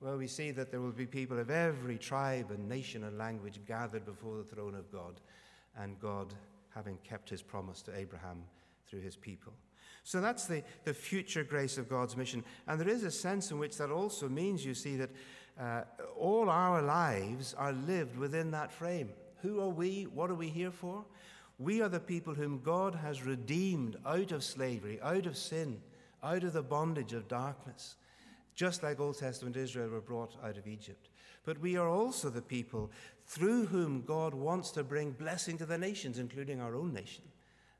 where 0.00 0.16
we 0.16 0.26
see 0.26 0.50
that 0.52 0.70
there 0.70 0.80
will 0.80 0.92
be 0.92 1.06
people 1.06 1.38
of 1.38 1.50
every 1.50 1.98
tribe 1.98 2.50
and 2.50 2.68
nation 2.68 3.04
and 3.04 3.18
language 3.18 3.60
gathered 3.66 4.04
before 4.04 4.36
the 4.36 4.44
throne 4.44 4.74
of 4.74 4.90
God, 4.92 5.20
and 5.76 5.98
God 6.00 6.34
having 6.74 6.98
kept 6.98 7.28
his 7.28 7.42
promise 7.42 7.82
to 7.82 7.96
Abraham 7.96 8.42
through 8.88 9.00
his 9.00 9.16
people. 9.16 9.52
So 10.04 10.20
that's 10.20 10.46
the, 10.46 10.62
the 10.84 10.94
future 10.94 11.44
grace 11.44 11.76
of 11.76 11.88
God's 11.88 12.16
mission. 12.16 12.44
And 12.66 12.80
there 12.80 12.88
is 12.88 13.02
a 13.02 13.10
sense 13.10 13.50
in 13.50 13.58
which 13.58 13.76
that 13.78 13.90
also 13.90 14.28
means, 14.28 14.64
you 14.64 14.74
see, 14.74 14.96
that 14.96 15.10
uh, 15.60 15.82
all 16.16 16.48
our 16.48 16.80
lives 16.80 17.54
are 17.58 17.72
lived 17.72 18.16
within 18.16 18.52
that 18.52 18.72
frame. 18.72 19.10
Who 19.42 19.60
are 19.60 19.68
we? 19.68 20.04
What 20.04 20.30
are 20.30 20.34
we 20.34 20.48
here 20.48 20.70
for? 20.70 21.04
We 21.58 21.82
are 21.82 21.88
the 21.88 22.00
people 22.00 22.34
whom 22.34 22.60
God 22.62 22.94
has 22.94 23.24
redeemed 23.24 23.96
out 24.06 24.30
of 24.30 24.44
slavery, 24.44 25.00
out 25.02 25.26
of 25.26 25.36
sin, 25.36 25.80
out 26.22 26.44
of 26.44 26.52
the 26.52 26.62
bondage 26.62 27.12
of 27.12 27.26
darkness 27.26 27.96
just 28.58 28.82
like 28.82 28.98
Old 28.98 29.16
Testament 29.16 29.56
Israel 29.56 29.88
were 29.88 30.00
brought 30.00 30.34
out 30.42 30.58
of 30.58 30.66
Egypt. 30.66 31.10
But 31.44 31.60
we 31.60 31.76
are 31.76 31.88
also 31.88 32.28
the 32.28 32.42
people 32.42 32.90
through 33.24 33.66
whom 33.66 34.02
God 34.02 34.34
wants 34.34 34.72
to 34.72 34.82
bring 34.82 35.12
blessing 35.12 35.56
to 35.58 35.64
the 35.64 35.78
nations, 35.78 36.18
including 36.18 36.60
our 36.60 36.74
own 36.74 36.92
nation 36.92 37.22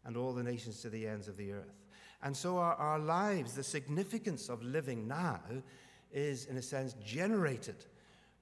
and 0.05 0.17
all 0.17 0.33
the 0.33 0.45
nations 0.45 0.81
to 0.83 0.88
the 0.88 1.05
ends 1.05 1.27
of 1.27 1.37
the 1.37 1.51
earth. 1.51 1.83
And 2.23 2.37
so 2.37 2.59
our, 2.59 2.75
our 2.75 3.01
lives, 3.01 3.55
the 3.55 3.64
significance 3.64 4.49
of 4.49 4.62
living 4.62 5.09
now, 5.09 5.41
is 6.12 6.45
in 6.45 6.57
a 6.57 6.62
sense 6.62 6.95
generated 7.05 7.85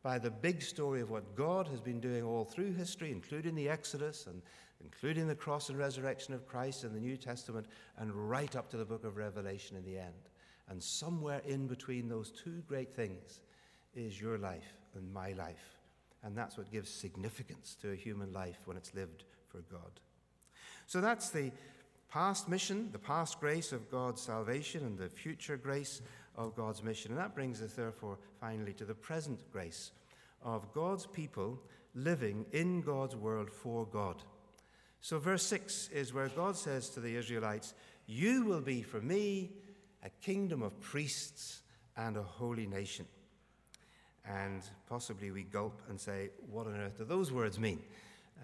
by 0.02 0.18
the 0.18 0.30
big 0.30 0.60
story 0.60 1.00
of 1.00 1.10
what 1.10 1.36
God 1.36 1.66
has 1.68 1.80
been 1.80 2.00
doing 2.00 2.22
all 2.22 2.44
through 2.44 2.74
history, 2.74 3.12
including 3.12 3.54
the 3.54 3.70
Exodus 3.70 4.26
and 4.26 4.42
including 4.84 5.26
the 5.26 5.34
cross 5.34 5.70
and 5.70 5.78
resurrection 5.78 6.34
of 6.34 6.46
Christ 6.46 6.84
in 6.84 6.92
the 6.92 7.00
New 7.00 7.16
Testament, 7.16 7.66
and 7.96 8.12
right 8.12 8.54
up 8.54 8.68
to 8.70 8.76
the 8.76 8.84
book 8.84 9.04
of 9.04 9.16
Revelation 9.16 9.74
in 9.78 9.84
the 9.86 9.98
end. 9.98 10.28
And 10.68 10.82
somewhere 10.82 11.42
in 11.46 11.66
between 11.66 12.08
those 12.08 12.30
two 12.30 12.62
great 12.66 12.94
things 12.94 13.40
is 13.94 14.20
your 14.20 14.38
life 14.38 14.74
and 14.94 15.12
my 15.12 15.32
life. 15.32 15.78
And 16.22 16.36
that's 16.36 16.58
what 16.58 16.72
gives 16.72 16.90
significance 16.90 17.76
to 17.82 17.92
a 17.92 17.96
human 17.96 18.32
life 18.32 18.58
when 18.64 18.76
it's 18.76 18.94
lived 18.94 19.24
for 19.48 19.58
God. 19.70 20.00
So 20.86 21.00
that's 21.00 21.30
the 21.30 21.52
past 22.08 22.48
mission, 22.48 22.88
the 22.92 22.98
past 22.98 23.38
grace 23.40 23.72
of 23.72 23.90
God's 23.90 24.22
salvation, 24.22 24.84
and 24.84 24.98
the 24.98 25.08
future 25.08 25.56
grace 25.56 26.02
of 26.36 26.56
God's 26.56 26.82
mission. 26.82 27.12
And 27.12 27.20
that 27.20 27.34
brings 27.34 27.62
us, 27.62 27.72
therefore, 27.72 28.18
finally 28.40 28.72
to 28.74 28.84
the 28.84 28.94
present 28.94 29.40
grace 29.52 29.92
of 30.42 30.72
God's 30.72 31.06
people 31.06 31.60
living 31.94 32.44
in 32.52 32.82
God's 32.82 33.16
world 33.16 33.50
for 33.50 33.86
God. 33.86 34.22
So, 35.00 35.18
verse 35.18 35.44
6 35.44 35.90
is 35.92 36.12
where 36.12 36.28
God 36.28 36.56
says 36.56 36.88
to 36.90 37.00
the 37.00 37.16
Israelites, 37.16 37.74
You 38.06 38.44
will 38.44 38.60
be 38.60 38.82
for 38.82 39.00
me 39.00 39.52
a 40.06 40.10
kingdom 40.24 40.62
of 40.62 40.80
priests 40.80 41.62
and 41.96 42.16
a 42.16 42.22
holy 42.22 42.66
nation. 42.66 43.06
And 44.24 44.62
possibly 44.88 45.32
we 45.32 45.42
gulp 45.42 45.82
and 45.88 46.00
say, 46.00 46.30
What 46.48 46.66
on 46.66 46.76
earth 46.76 46.98
do 46.98 47.04
those 47.04 47.32
words 47.32 47.58
mean? 47.58 47.82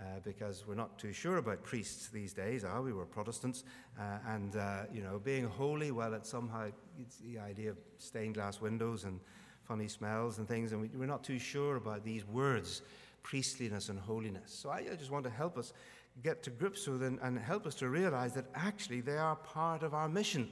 Uh, 0.00 0.20
because 0.24 0.64
we're 0.66 0.74
not 0.74 0.98
too 0.98 1.12
sure 1.12 1.36
about 1.36 1.62
priests 1.62 2.08
these 2.08 2.32
days, 2.32 2.64
are 2.64 2.80
we? 2.80 2.92
We're 2.92 3.04
Protestants. 3.04 3.62
Uh, 3.98 4.18
and, 4.26 4.56
uh, 4.56 4.84
you 4.92 5.02
know, 5.02 5.20
being 5.22 5.44
holy, 5.44 5.90
well, 5.90 6.14
it's 6.14 6.30
somehow 6.30 6.68
it's 6.98 7.18
the 7.18 7.38
idea 7.38 7.70
of 7.70 7.76
stained 7.98 8.34
glass 8.34 8.60
windows 8.60 9.04
and 9.04 9.20
funny 9.64 9.88
smells 9.88 10.38
and 10.38 10.48
things. 10.48 10.72
And 10.72 10.80
we, 10.80 10.88
we're 10.94 11.06
not 11.06 11.22
too 11.22 11.38
sure 11.38 11.76
about 11.76 12.04
these 12.04 12.26
words, 12.26 12.82
priestliness 13.22 13.90
and 13.90 14.00
holiness. 14.00 14.50
So 14.50 14.70
I, 14.70 14.78
I 14.78 14.96
just 14.96 15.10
want 15.10 15.24
to 15.24 15.30
help 15.30 15.58
us 15.58 15.74
get 16.22 16.42
to 16.44 16.50
grips 16.50 16.88
with 16.88 17.00
them 17.00 17.20
and 17.22 17.38
help 17.38 17.66
us 17.66 17.74
to 17.76 17.88
realize 17.88 18.32
that 18.32 18.46
actually 18.54 19.02
they 19.02 19.18
are 19.18 19.36
part 19.36 19.82
of 19.82 19.92
our 19.94 20.08
mission 20.08 20.50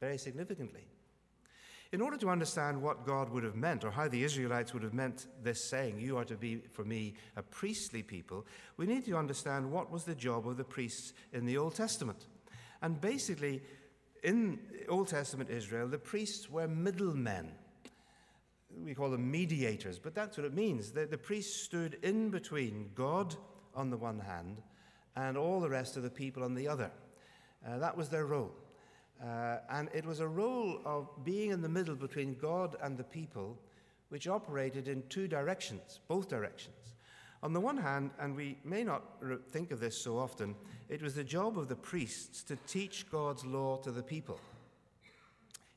very 0.00 0.18
significantly. 0.18 0.86
in 1.92 2.00
order 2.00 2.16
to 2.16 2.28
understand 2.28 2.82
what 2.82 3.06
God 3.06 3.30
would 3.30 3.44
have 3.44 3.54
meant, 3.54 3.84
or 3.84 3.90
how 3.90 4.08
the 4.08 4.24
Israelites 4.24 4.74
would 4.74 4.82
have 4.82 4.92
meant 4.92 5.26
this 5.42 5.62
saying, 5.64 6.00
You 6.00 6.16
are 6.16 6.24
to 6.24 6.36
be 6.36 6.56
for 6.56 6.84
me 6.84 7.14
a 7.36 7.42
priestly 7.42 8.02
people, 8.02 8.46
we 8.76 8.86
need 8.86 9.04
to 9.06 9.16
understand 9.16 9.70
what 9.70 9.90
was 9.90 10.04
the 10.04 10.14
job 10.14 10.48
of 10.48 10.56
the 10.56 10.64
priests 10.64 11.12
in 11.32 11.46
the 11.46 11.56
Old 11.56 11.74
Testament. 11.74 12.26
And 12.82 13.00
basically, 13.00 13.62
in 14.22 14.58
Old 14.88 15.08
Testament 15.08 15.50
Israel, 15.50 15.88
the 15.88 15.98
priests 15.98 16.50
were 16.50 16.68
middlemen. 16.68 17.52
We 18.84 18.94
call 18.94 19.10
them 19.10 19.30
mediators, 19.30 19.98
but 19.98 20.14
that's 20.14 20.36
what 20.36 20.44
it 20.44 20.52
means. 20.54 20.90
The, 20.90 21.06
the 21.06 21.16
priests 21.16 21.62
stood 21.62 21.98
in 22.02 22.30
between 22.30 22.90
God 22.94 23.34
on 23.74 23.90
the 23.90 23.96
one 23.96 24.18
hand 24.18 24.60
and 25.14 25.38
all 25.38 25.60
the 25.60 25.70
rest 25.70 25.96
of 25.96 26.02
the 26.02 26.10
people 26.10 26.42
on 26.42 26.54
the 26.54 26.68
other. 26.68 26.90
Uh, 27.66 27.78
that 27.78 27.96
was 27.96 28.08
their 28.08 28.26
role. 28.26 28.52
Uh, 29.22 29.58
and 29.70 29.88
it 29.94 30.04
was 30.04 30.20
a 30.20 30.28
role 30.28 30.80
of 30.84 31.08
being 31.24 31.50
in 31.50 31.62
the 31.62 31.68
middle 31.68 31.94
between 31.94 32.34
God 32.34 32.76
and 32.82 32.96
the 32.96 33.04
people, 33.04 33.58
which 34.10 34.28
operated 34.28 34.88
in 34.88 35.02
two 35.08 35.26
directions, 35.26 36.00
both 36.06 36.28
directions. 36.28 36.94
On 37.42 37.52
the 37.52 37.60
one 37.60 37.76
hand, 37.76 38.10
and 38.18 38.34
we 38.34 38.58
may 38.64 38.82
not 38.82 39.02
think 39.50 39.70
of 39.70 39.80
this 39.80 40.02
so 40.02 40.18
often, 40.18 40.54
it 40.88 41.02
was 41.02 41.14
the 41.14 41.24
job 41.24 41.58
of 41.58 41.68
the 41.68 41.76
priests 41.76 42.42
to 42.44 42.56
teach 42.66 43.10
God's 43.10 43.44
law 43.44 43.76
to 43.78 43.90
the 43.90 44.02
people. 44.02 44.40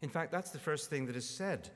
In 0.02 0.10
fact, 0.10 0.32
that's 0.32 0.52
the 0.52 0.60
first 0.60 0.90
thing 0.90 1.06
that 1.08 1.16
is 1.16 1.30
said 1.30 1.70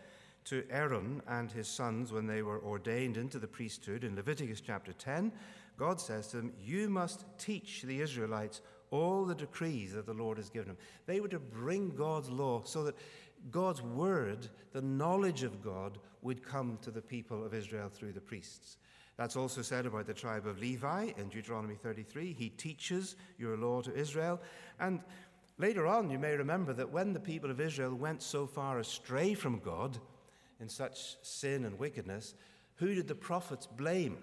to 0.45 0.63
Aaron 0.69 1.21
and 1.27 1.51
his 1.51 1.67
sons 1.67 2.11
when 2.11 2.27
they 2.27 2.41
were 2.41 2.61
ordained 2.63 3.17
into 3.17 3.39
the 3.39 3.47
priesthood 3.47 4.03
in 4.03 4.15
Leviticus 4.15 4.61
chapter 4.61 4.93
10. 4.93 5.31
God 5.77 5.99
says 5.99 6.27
to 6.27 6.37
them, 6.37 6.53
You 6.59 6.89
must 6.89 7.25
teach 7.37 7.83
the 7.83 8.01
Israelites 8.01 8.61
all 8.93 9.25
the 9.25 9.33
decrees 9.33 9.91
that 9.93 10.05
the 10.05 10.13
Lord 10.13 10.37
has 10.37 10.51
given 10.51 10.67
them. 10.67 10.77
They 11.07 11.19
were 11.19 11.27
to 11.29 11.39
bring 11.39 11.89
God's 11.89 12.29
law 12.29 12.61
so 12.63 12.83
that 12.83 12.95
God's 13.49 13.81
word, 13.81 14.47
the 14.71 14.83
knowledge 14.83 15.41
of 15.41 15.63
God, 15.63 15.97
would 16.21 16.45
come 16.45 16.77
to 16.83 16.91
the 16.91 17.01
people 17.01 17.43
of 17.43 17.55
Israel 17.55 17.89
through 17.91 18.13
the 18.13 18.21
priests. 18.21 18.77
That's 19.17 19.35
also 19.35 19.63
said 19.63 19.87
about 19.87 20.05
the 20.05 20.13
tribe 20.13 20.45
of 20.45 20.59
Levi 20.59 21.11
in 21.17 21.29
Deuteronomy 21.29 21.73
33. 21.73 22.33
He 22.33 22.49
teaches 22.49 23.15
your 23.39 23.57
law 23.57 23.81
to 23.81 23.95
Israel. 23.95 24.39
And 24.79 25.01
later 25.57 25.87
on, 25.87 26.11
you 26.11 26.19
may 26.19 26.35
remember 26.35 26.71
that 26.73 26.91
when 26.91 27.13
the 27.13 27.19
people 27.19 27.49
of 27.49 27.59
Israel 27.59 27.95
went 27.95 28.21
so 28.21 28.45
far 28.45 28.77
astray 28.77 29.33
from 29.33 29.59
God 29.59 29.97
in 30.59 30.69
such 30.69 31.17
sin 31.23 31.65
and 31.65 31.79
wickedness, 31.79 32.35
who 32.75 32.93
did 32.93 33.07
the 33.07 33.15
prophets 33.15 33.65
blame? 33.65 34.17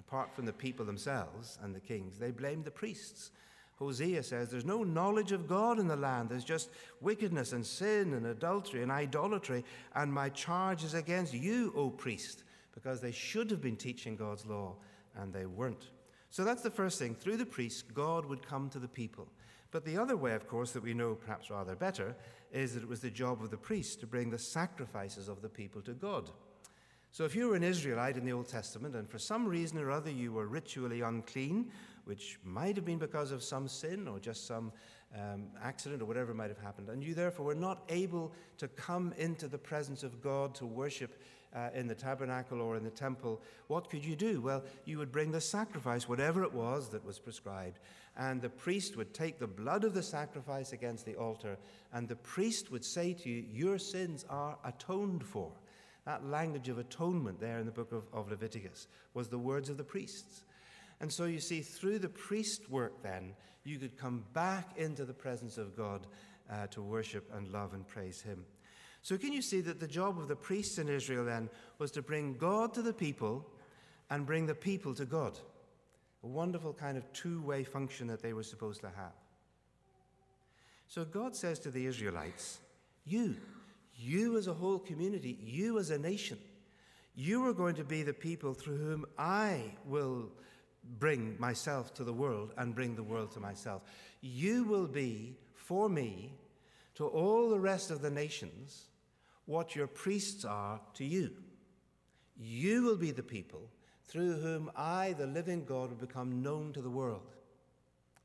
Apart 0.00 0.34
from 0.34 0.46
the 0.46 0.52
people 0.52 0.84
themselves 0.84 1.58
and 1.62 1.74
the 1.74 1.80
kings, 1.80 2.18
they 2.18 2.30
blamed 2.30 2.64
the 2.64 2.70
priests. 2.70 3.30
Hosea 3.76 4.22
says 4.22 4.50
there's 4.50 4.64
no 4.64 4.84
knowledge 4.84 5.32
of 5.32 5.46
God 5.46 5.78
in 5.78 5.86
the 5.86 5.96
land. 5.96 6.30
There's 6.30 6.44
just 6.44 6.70
wickedness 7.00 7.52
and 7.52 7.64
sin 7.64 8.14
and 8.14 8.26
adultery 8.26 8.82
and 8.82 8.90
idolatry. 8.90 9.64
And 9.94 10.12
my 10.12 10.30
charge 10.30 10.82
is 10.82 10.94
against 10.94 11.34
you, 11.34 11.72
O 11.76 11.90
priest, 11.90 12.44
because 12.74 13.00
they 13.00 13.12
should 13.12 13.50
have 13.50 13.60
been 13.60 13.76
teaching 13.76 14.16
God's 14.16 14.46
law 14.46 14.76
and 15.14 15.32
they 15.32 15.46
weren't. 15.46 15.90
So 16.30 16.42
that's 16.44 16.62
the 16.62 16.70
first 16.70 16.98
thing. 16.98 17.14
Through 17.14 17.36
the 17.36 17.46
priests, 17.46 17.82
God 17.82 18.26
would 18.26 18.46
come 18.46 18.70
to 18.70 18.78
the 18.78 18.88
people. 18.88 19.28
But 19.70 19.84
the 19.84 19.98
other 19.98 20.16
way, 20.16 20.32
of 20.32 20.48
course, 20.48 20.72
that 20.72 20.82
we 20.82 20.94
know 20.94 21.14
perhaps 21.14 21.50
rather 21.50 21.74
better 21.74 22.14
is 22.52 22.74
that 22.74 22.82
it 22.82 22.88
was 22.88 23.00
the 23.00 23.10
job 23.10 23.42
of 23.42 23.50
the 23.50 23.56
priests 23.56 23.96
to 23.96 24.06
bring 24.06 24.30
the 24.30 24.38
sacrifices 24.38 25.28
of 25.28 25.42
the 25.42 25.48
people 25.48 25.82
to 25.82 25.92
God. 25.92 26.30
So 27.12 27.24
if 27.24 27.34
you 27.34 27.48
were 27.48 27.56
an 27.56 27.62
Israelite 27.62 28.16
in 28.16 28.24
the 28.24 28.32
Old 28.32 28.48
Testament 28.48 28.94
and 28.94 29.08
for 29.08 29.18
some 29.18 29.46
reason 29.46 29.78
or 29.78 29.90
other 29.90 30.10
you 30.10 30.32
were 30.32 30.46
ritually 30.46 31.00
unclean, 31.00 31.70
which 32.06 32.38
might 32.44 32.76
have 32.76 32.84
been 32.84 32.98
because 32.98 33.32
of 33.32 33.42
some 33.42 33.68
sin 33.68 34.08
or 34.08 34.18
just 34.18 34.46
some 34.46 34.72
um, 35.14 35.48
accident 35.62 36.00
or 36.00 36.04
whatever 36.04 36.32
might 36.32 36.48
have 36.48 36.58
happened. 36.58 36.88
And 36.88 37.02
you 37.02 37.14
therefore 37.14 37.46
were 37.46 37.54
not 37.54 37.82
able 37.88 38.32
to 38.58 38.68
come 38.68 39.12
into 39.18 39.48
the 39.48 39.58
presence 39.58 40.02
of 40.02 40.22
God 40.22 40.54
to 40.56 40.66
worship 40.66 41.20
uh, 41.54 41.70
in 41.74 41.86
the 41.86 41.94
tabernacle 41.94 42.60
or 42.60 42.76
in 42.76 42.84
the 42.84 42.90
temple. 42.90 43.40
What 43.66 43.90
could 43.90 44.04
you 44.04 44.14
do? 44.14 44.40
Well, 44.40 44.62
you 44.84 44.98
would 44.98 45.10
bring 45.10 45.32
the 45.32 45.40
sacrifice, 45.40 46.08
whatever 46.08 46.44
it 46.44 46.52
was 46.52 46.88
that 46.90 47.04
was 47.04 47.18
prescribed, 47.18 47.80
and 48.16 48.40
the 48.40 48.50
priest 48.50 48.96
would 48.96 49.12
take 49.12 49.38
the 49.38 49.46
blood 49.46 49.82
of 49.84 49.94
the 49.94 50.02
sacrifice 50.02 50.72
against 50.72 51.06
the 51.06 51.16
altar, 51.16 51.56
and 51.92 52.08
the 52.08 52.16
priest 52.16 52.70
would 52.70 52.84
say 52.84 53.14
to 53.14 53.28
you, 53.28 53.44
Your 53.52 53.78
sins 53.78 54.24
are 54.28 54.58
atoned 54.64 55.24
for. 55.24 55.50
That 56.04 56.24
language 56.24 56.68
of 56.68 56.78
atonement 56.78 57.40
there 57.40 57.58
in 57.58 57.66
the 57.66 57.72
book 57.72 57.90
of, 57.90 58.04
of 58.12 58.30
Leviticus 58.30 58.86
was 59.12 59.28
the 59.28 59.38
words 59.38 59.68
of 59.68 59.76
the 59.76 59.84
priests. 59.84 60.44
And 61.00 61.12
so 61.12 61.24
you 61.24 61.40
see, 61.40 61.60
through 61.60 61.98
the 61.98 62.08
priest 62.08 62.70
work, 62.70 63.02
then, 63.02 63.34
you 63.64 63.78
could 63.78 63.98
come 63.98 64.24
back 64.32 64.78
into 64.78 65.04
the 65.04 65.12
presence 65.12 65.58
of 65.58 65.76
God 65.76 66.06
uh, 66.50 66.66
to 66.68 66.80
worship 66.80 67.28
and 67.34 67.48
love 67.48 67.74
and 67.74 67.86
praise 67.86 68.22
Him. 68.22 68.44
So, 69.02 69.18
can 69.18 69.32
you 69.32 69.42
see 69.42 69.60
that 69.62 69.80
the 69.80 69.86
job 69.86 70.18
of 70.18 70.28
the 70.28 70.36
priests 70.36 70.78
in 70.78 70.88
Israel 70.88 71.24
then 71.24 71.50
was 71.78 71.90
to 71.92 72.02
bring 72.02 72.34
God 72.34 72.74
to 72.74 72.82
the 72.82 72.92
people 72.92 73.46
and 74.10 74.26
bring 74.26 74.46
the 74.46 74.54
people 74.54 74.94
to 74.94 75.04
God? 75.04 75.38
A 76.22 76.26
wonderful 76.26 76.72
kind 76.72 76.96
of 76.96 77.12
two 77.12 77.42
way 77.42 77.62
function 77.64 78.06
that 78.08 78.22
they 78.22 78.32
were 78.32 78.42
supposed 78.42 78.80
to 78.80 78.88
have. 78.88 79.12
So, 80.88 81.04
God 81.04 81.36
says 81.36 81.58
to 81.60 81.70
the 81.70 81.86
Israelites, 81.86 82.60
You, 83.04 83.36
you 83.96 84.38
as 84.38 84.46
a 84.46 84.54
whole 84.54 84.78
community, 84.78 85.38
you 85.42 85.78
as 85.78 85.90
a 85.90 85.98
nation, 85.98 86.38
you 87.14 87.44
are 87.46 87.52
going 87.54 87.76
to 87.76 87.84
be 87.84 88.02
the 88.02 88.12
people 88.12 88.54
through 88.54 88.76
whom 88.76 89.06
I 89.18 89.72
will 89.84 90.30
bring 90.98 91.36
myself 91.38 91.94
to 91.94 92.04
the 92.04 92.12
world 92.12 92.52
and 92.56 92.74
bring 92.74 92.94
the 92.94 93.02
world 93.02 93.32
to 93.32 93.40
myself. 93.40 93.82
You 94.20 94.64
will 94.64 94.86
be, 94.86 95.36
for 95.54 95.88
me, 95.88 96.32
to 96.94 97.06
all 97.06 97.50
the 97.50 97.58
rest 97.58 97.90
of 97.90 98.00
the 98.00 98.10
nations, 98.10 98.86
what 99.44 99.76
your 99.76 99.86
priests 99.86 100.44
are 100.44 100.80
to 100.94 101.04
you. 101.04 101.30
You 102.36 102.82
will 102.82 102.96
be 102.96 103.10
the 103.10 103.22
people 103.22 103.70
through 104.04 104.34
whom 104.40 104.70
I, 104.76 105.14
the 105.14 105.26
living 105.26 105.64
God, 105.64 105.90
will 105.90 105.96
become 105.96 106.42
known 106.42 106.72
to 106.72 106.80
the 106.80 106.90
world. 106.90 107.34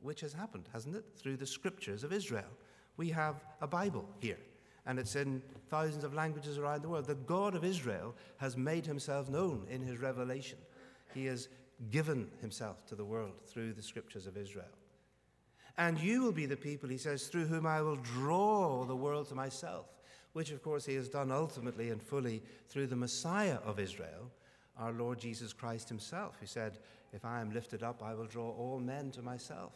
Which 0.02 0.22
has 0.22 0.34
happened, 0.34 0.66
hasn't 0.74 0.96
it? 0.96 1.06
Through 1.16 1.38
the 1.38 1.46
scriptures 1.46 2.04
of 2.04 2.14
Israel. 2.14 2.50
We 2.98 3.10
have 3.10 3.44
a 3.62 3.68
Bible 3.68 4.06
here, 4.20 4.40
and 4.86 5.00
it's 5.00 5.16
in 5.16 5.42
thousands 5.70 6.04
of 6.04 6.14
languages 6.14 6.58
around 6.58 6.82
the 6.82 6.90
world. 6.90 7.08
The 7.08 7.16
God 7.16 7.56
of 7.56 7.64
Israel 7.64 8.16
has 8.38 8.58
made 8.58 8.86
himself 8.86 9.30
known 9.30 9.66
in 9.70 9.82
his 9.82 10.00
revelation. 10.00 10.58
He 11.14 11.26
has 11.26 11.50
given 11.90 12.30
himself 12.42 12.86
to 12.88 12.96
the 12.96 13.06
world 13.06 13.34
through 13.46 13.74
the 13.74 13.82
scriptures 13.82 14.28
of 14.28 14.38
Israel. 14.38 14.66
And 15.78 16.00
you 16.00 16.22
will 16.22 16.32
be 16.32 16.46
the 16.46 16.58
people, 16.58 16.90
he 16.90 16.98
says, 16.98 17.28
through 17.28 17.46
whom 17.46 17.66
I 17.66 17.82
will 17.82 17.96
draw 17.96 18.84
the 18.84 18.96
world 18.96 19.30
to 19.30 19.36
myself, 19.36 19.86
which 20.34 20.52
of 20.52 20.62
course 20.62 20.86
he 20.86 20.96
has 20.96 21.10
done 21.10 21.32
ultimately 21.32 21.90
and 21.90 22.02
fully 22.02 22.44
through 22.70 22.88
the 22.88 22.96
Messiah 22.96 23.58
of 23.66 23.80
Israel, 23.80 24.30
our 24.78 24.92
Lord 24.92 25.20
Jesus 25.20 25.54
Christ 25.54 25.90
himself, 25.90 26.38
who 26.40 26.46
said, 26.46 26.80
If 27.14 27.26
I 27.26 27.42
am 27.42 27.54
lifted 27.54 27.84
up, 27.84 28.04
I 28.04 28.14
will 28.14 28.26
draw 28.26 28.52
all 28.52 28.80
men 28.80 29.12
to 29.12 29.22
myself. 29.22 29.74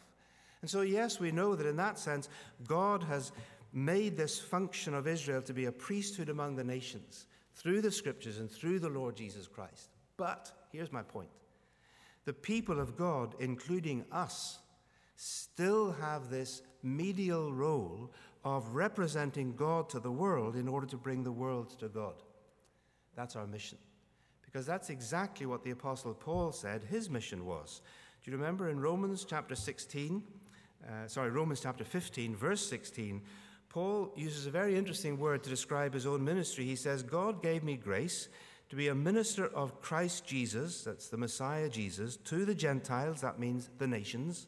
And 0.62 0.70
so, 0.70 0.82
yes, 0.82 1.20
we 1.20 1.32
know 1.32 1.54
that 1.54 1.66
in 1.66 1.76
that 1.76 1.98
sense, 1.98 2.28
God 2.66 3.02
has 3.04 3.32
made 3.72 4.16
this 4.16 4.38
function 4.38 4.94
of 4.94 5.06
Israel 5.06 5.42
to 5.42 5.52
be 5.52 5.66
a 5.66 5.72
priesthood 5.72 6.28
among 6.28 6.56
the 6.56 6.64
nations 6.64 7.26
through 7.54 7.82
the 7.82 7.90
scriptures 7.90 8.38
and 8.38 8.50
through 8.50 8.78
the 8.78 8.88
Lord 8.88 9.16
Jesus 9.16 9.46
Christ. 9.46 9.90
But 10.16 10.50
here's 10.72 10.92
my 10.92 11.02
point 11.02 11.28
the 12.26 12.34
people 12.34 12.78
of 12.80 12.96
God, 12.96 13.34
including 13.38 14.04
us, 14.12 14.58
still 15.14 15.92
have 15.92 16.28
this 16.28 16.60
medial 16.82 17.52
role 17.52 18.12
of 18.44 18.74
representing 18.74 19.54
God 19.56 19.88
to 19.90 20.00
the 20.00 20.10
world 20.10 20.56
in 20.56 20.68
order 20.68 20.86
to 20.88 20.96
bring 20.96 21.24
the 21.24 21.32
world 21.32 21.78
to 21.80 21.88
God. 21.88 22.14
That's 23.14 23.36
our 23.36 23.46
mission. 23.46 23.78
Because 24.44 24.66
that's 24.66 24.90
exactly 24.90 25.46
what 25.46 25.64
the 25.64 25.70
Apostle 25.70 26.14
Paul 26.14 26.52
said 26.52 26.84
his 26.84 27.08
mission 27.08 27.46
was. 27.46 27.80
Do 28.22 28.30
you 28.30 28.36
remember 28.36 28.68
in 28.68 28.80
Romans 28.80 29.24
chapter 29.28 29.54
16, 29.54 30.22
uh, 30.84 31.08
sorry, 31.08 31.30
Romans 31.30 31.60
chapter 31.60 31.84
15, 31.84 32.36
verse 32.36 32.68
16, 32.68 33.22
Paul 33.68 34.12
uses 34.16 34.46
a 34.46 34.50
very 34.50 34.76
interesting 34.76 35.18
word 35.18 35.42
to 35.44 35.50
describe 35.50 35.94
his 35.94 36.06
own 36.06 36.24
ministry. 36.24 36.64
He 36.64 36.76
says, 36.76 37.02
God 37.02 37.42
gave 37.42 37.62
me 37.62 37.76
grace 37.76 38.28
to 38.68 38.76
be 38.76 38.88
a 38.88 38.94
minister 38.94 39.46
of 39.46 39.80
Christ 39.80 40.26
Jesus, 40.26 40.82
that's 40.82 41.08
the 41.08 41.16
Messiah 41.16 41.68
Jesus, 41.68 42.16
to 42.16 42.44
the 42.44 42.54
Gentiles, 42.54 43.20
that 43.20 43.38
means 43.38 43.70
the 43.78 43.86
nations. 43.86 44.46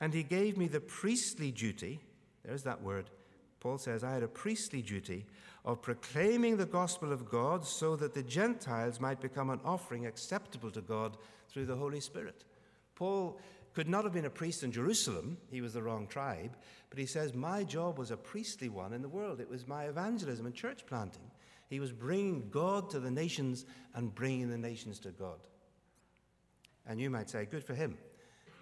And 0.00 0.12
he 0.12 0.22
gave 0.22 0.58
me 0.58 0.68
the 0.68 0.80
priestly 0.80 1.50
duty, 1.50 2.00
there's 2.44 2.64
that 2.64 2.82
word. 2.82 3.10
Paul 3.60 3.78
says, 3.78 4.04
I 4.04 4.12
had 4.12 4.22
a 4.22 4.28
priestly 4.28 4.82
duty 4.82 5.24
of 5.64 5.82
proclaiming 5.82 6.56
the 6.56 6.66
gospel 6.66 7.12
of 7.12 7.28
God 7.28 7.64
so 7.64 7.96
that 7.96 8.14
the 8.14 8.22
Gentiles 8.22 9.00
might 9.00 9.20
become 9.20 9.50
an 9.50 9.60
offering 9.64 10.06
acceptable 10.06 10.70
to 10.70 10.80
God 10.80 11.16
through 11.48 11.66
the 11.66 11.74
Holy 11.74 12.00
Spirit. 12.00 12.44
Paul 12.94 13.40
could 13.74 13.88
not 13.88 14.04
have 14.04 14.12
been 14.12 14.26
a 14.26 14.30
priest 14.30 14.62
in 14.62 14.70
Jerusalem, 14.70 15.36
he 15.50 15.60
was 15.60 15.72
the 15.72 15.82
wrong 15.82 16.06
tribe, 16.06 16.56
but 16.88 16.98
he 16.98 17.06
says, 17.06 17.34
My 17.34 17.64
job 17.64 17.98
was 17.98 18.10
a 18.10 18.16
priestly 18.16 18.68
one 18.68 18.92
in 18.92 19.02
the 19.02 19.08
world. 19.08 19.40
It 19.40 19.50
was 19.50 19.66
my 19.66 19.84
evangelism 19.84 20.46
and 20.46 20.54
church 20.54 20.86
planting. 20.86 21.30
He 21.68 21.80
was 21.80 21.92
bringing 21.92 22.48
God 22.50 22.90
to 22.90 23.00
the 23.00 23.10
nations 23.10 23.66
and 23.94 24.14
bringing 24.14 24.50
the 24.50 24.58
nations 24.58 24.98
to 25.00 25.10
God. 25.10 25.38
And 26.86 27.00
you 27.00 27.10
might 27.10 27.28
say, 27.28 27.44
good 27.44 27.64
for 27.64 27.74
him. 27.74 27.98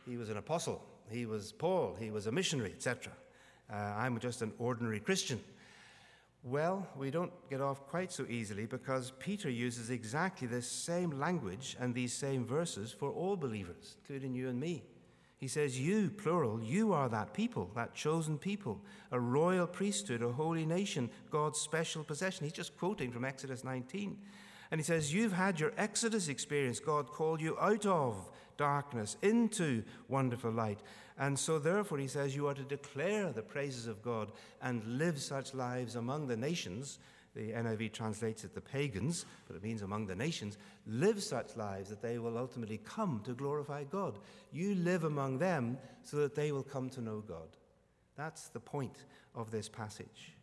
He 0.06 0.16
was 0.16 0.30
an 0.30 0.36
apostle, 0.36 0.82
he 1.10 1.26
was 1.26 1.52
Paul, 1.52 1.96
he 1.98 2.10
was 2.10 2.26
a 2.26 2.32
missionary, 2.32 2.72
etc. 2.72 3.12
Uh, 3.72 3.76
I'm 3.76 4.18
just 4.18 4.42
an 4.42 4.52
ordinary 4.58 5.00
Christian. 5.00 5.40
Well, 6.42 6.86
we 6.94 7.10
don't 7.10 7.32
get 7.48 7.62
off 7.62 7.86
quite 7.86 8.12
so 8.12 8.26
easily 8.28 8.66
because 8.66 9.12
Peter 9.18 9.48
uses 9.48 9.88
exactly 9.88 10.46
this 10.46 10.70
same 10.70 11.18
language 11.18 11.74
and 11.80 11.94
these 11.94 12.12
same 12.12 12.44
verses 12.44 12.92
for 12.92 13.10
all 13.10 13.34
believers, 13.34 13.96
including 14.02 14.34
you 14.34 14.50
and 14.50 14.60
me. 14.60 14.82
He 15.36 15.48
says, 15.48 15.78
You, 15.78 16.10
plural, 16.10 16.62
you 16.62 16.92
are 16.92 17.08
that 17.08 17.34
people, 17.34 17.70
that 17.74 17.94
chosen 17.94 18.38
people, 18.38 18.80
a 19.10 19.20
royal 19.20 19.66
priesthood, 19.66 20.22
a 20.22 20.32
holy 20.32 20.64
nation, 20.64 21.10
God's 21.30 21.60
special 21.60 22.04
possession. 22.04 22.44
He's 22.44 22.52
just 22.52 22.76
quoting 22.78 23.12
from 23.12 23.24
Exodus 23.24 23.64
19. 23.64 24.16
And 24.70 24.80
he 24.80 24.84
says, 24.84 25.12
You've 25.12 25.32
had 25.32 25.60
your 25.60 25.72
Exodus 25.76 26.28
experience. 26.28 26.80
God 26.80 27.08
called 27.08 27.40
you 27.40 27.58
out 27.58 27.86
of 27.86 28.30
darkness 28.56 29.16
into 29.22 29.82
wonderful 30.08 30.50
light. 30.50 30.80
And 31.18 31.38
so, 31.38 31.58
therefore, 31.58 31.98
he 31.98 32.08
says, 32.08 32.34
You 32.34 32.48
are 32.48 32.54
to 32.54 32.62
declare 32.62 33.30
the 33.32 33.42
praises 33.42 33.86
of 33.86 34.02
God 34.02 34.32
and 34.62 34.98
live 34.98 35.20
such 35.20 35.54
lives 35.54 35.96
among 35.96 36.26
the 36.26 36.36
nations. 36.36 36.98
The 37.34 37.50
NIV 37.50 37.92
translates 37.92 38.44
it 38.44 38.54
the 38.54 38.60
pagans, 38.60 39.26
but 39.48 39.56
it 39.56 39.62
means 39.62 39.82
among 39.82 40.06
the 40.06 40.14
nations. 40.14 40.56
Live 40.86 41.22
such 41.22 41.56
lives 41.56 41.90
that 41.90 42.00
they 42.00 42.18
will 42.18 42.38
ultimately 42.38 42.78
come 42.78 43.22
to 43.24 43.32
glorify 43.32 43.84
God. 43.84 44.18
You 44.52 44.76
live 44.76 45.02
among 45.02 45.38
them 45.38 45.78
so 46.02 46.18
that 46.18 46.36
they 46.36 46.52
will 46.52 46.62
come 46.62 46.90
to 46.90 47.00
know 47.00 47.20
God. 47.20 47.48
That's 48.16 48.48
the 48.48 48.60
point 48.60 49.04
of 49.34 49.50
this 49.50 49.68
passage. 49.68 50.34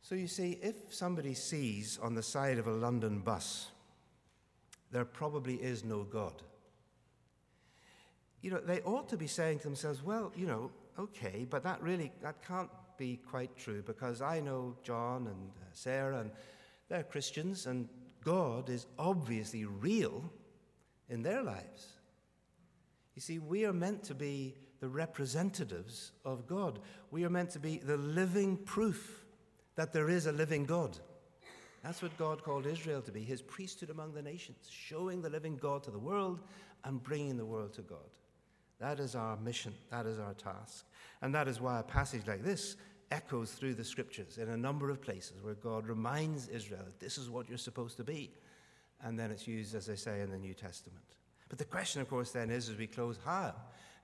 So 0.00 0.14
you 0.14 0.28
see, 0.28 0.60
if 0.62 0.94
somebody 0.94 1.34
sees 1.34 1.98
on 2.00 2.14
the 2.14 2.22
side 2.22 2.58
of 2.58 2.68
a 2.68 2.72
London 2.72 3.18
bus, 3.18 3.66
there 4.92 5.04
probably 5.04 5.56
is 5.56 5.82
no 5.82 6.04
God. 6.04 6.40
You 8.40 8.52
know, 8.52 8.60
they 8.60 8.80
ought 8.82 9.08
to 9.08 9.16
be 9.16 9.26
saying 9.26 9.58
to 9.58 9.64
themselves, 9.64 10.04
well, 10.04 10.30
you 10.36 10.46
know, 10.46 10.70
okay, 10.96 11.44
but 11.50 11.64
that 11.64 11.82
really, 11.82 12.12
that 12.22 12.46
can't 12.46 12.70
be 12.96 13.16
quite 13.16 13.56
true 13.56 13.82
because 13.82 14.22
I 14.22 14.40
know 14.40 14.76
John 14.82 15.26
and 15.26 15.50
uh, 15.56 15.64
Sarah 15.72 16.20
and 16.20 16.30
they're 16.88 17.02
Christians 17.02 17.66
and 17.66 17.88
God 18.24 18.68
is 18.68 18.86
obviously 18.98 19.64
real 19.64 20.30
in 21.08 21.22
their 21.22 21.42
lives. 21.42 21.86
You 23.14 23.22
see, 23.22 23.38
we 23.38 23.64
are 23.64 23.72
meant 23.72 24.02
to 24.04 24.14
be 24.14 24.54
the 24.80 24.88
representatives 24.88 26.12
of 26.24 26.46
God. 26.46 26.80
We 27.10 27.24
are 27.24 27.30
meant 27.30 27.50
to 27.50 27.58
be 27.58 27.78
the 27.78 27.96
living 27.96 28.56
proof 28.58 29.24
that 29.76 29.92
there 29.92 30.08
is 30.08 30.26
a 30.26 30.32
living 30.32 30.64
God. 30.64 30.98
That's 31.82 32.02
what 32.02 32.18
God 32.18 32.42
called 32.42 32.66
Israel 32.66 33.00
to 33.02 33.12
be, 33.12 33.22
his 33.22 33.42
priesthood 33.42 33.90
among 33.90 34.12
the 34.12 34.22
nations, 34.22 34.68
showing 34.68 35.22
the 35.22 35.30
living 35.30 35.56
God 35.56 35.84
to 35.84 35.90
the 35.90 35.98
world 35.98 36.40
and 36.84 37.02
bringing 37.02 37.36
the 37.36 37.46
world 37.46 37.72
to 37.74 37.82
God. 37.82 38.10
That 38.78 39.00
is 39.00 39.14
our 39.14 39.36
mission, 39.36 39.74
that 39.90 40.06
is 40.06 40.18
our 40.18 40.34
task. 40.34 40.84
And 41.22 41.34
that 41.34 41.48
is 41.48 41.60
why 41.60 41.80
a 41.80 41.82
passage 41.82 42.26
like 42.26 42.44
this 42.44 42.76
echoes 43.10 43.52
through 43.52 43.74
the 43.74 43.84
scriptures 43.84 44.38
in 44.38 44.48
a 44.48 44.56
number 44.56 44.90
of 44.90 45.00
places 45.00 45.42
where 45.42 45.54
God 45.54 45.86
reminds 45.86 46.48
Israel 46.48 46.82
that 46.84 47.00
this 47.00 47.18
is 47.18 47.30
what 47.30 47.48
you're 47.48 47.58
supposed 47.58 47.96
to 47.96 48.04
be. 48.04 48.30
And 49.02 49.18
then 49.18 49.30
it's 49.30 49.46
used, 49.46 49.74
as 49.74 49.88
I 49.88 49.94
say, 49.94 50.20
in 50.20 50.30
the 50.30 50.38
New 50.38 50.54
Testament. 50.54 51.04
But 51.48 51.58
the 51.58 51.64
question, 51.64 52.00
of 52.00 52.08
course, 52.08 52.32
then 52.32 52.50
is 52.50 52.68
as 52.68 52.76
we 52.76 52.86
close, 52.86 53.18
how? 53.24 53.54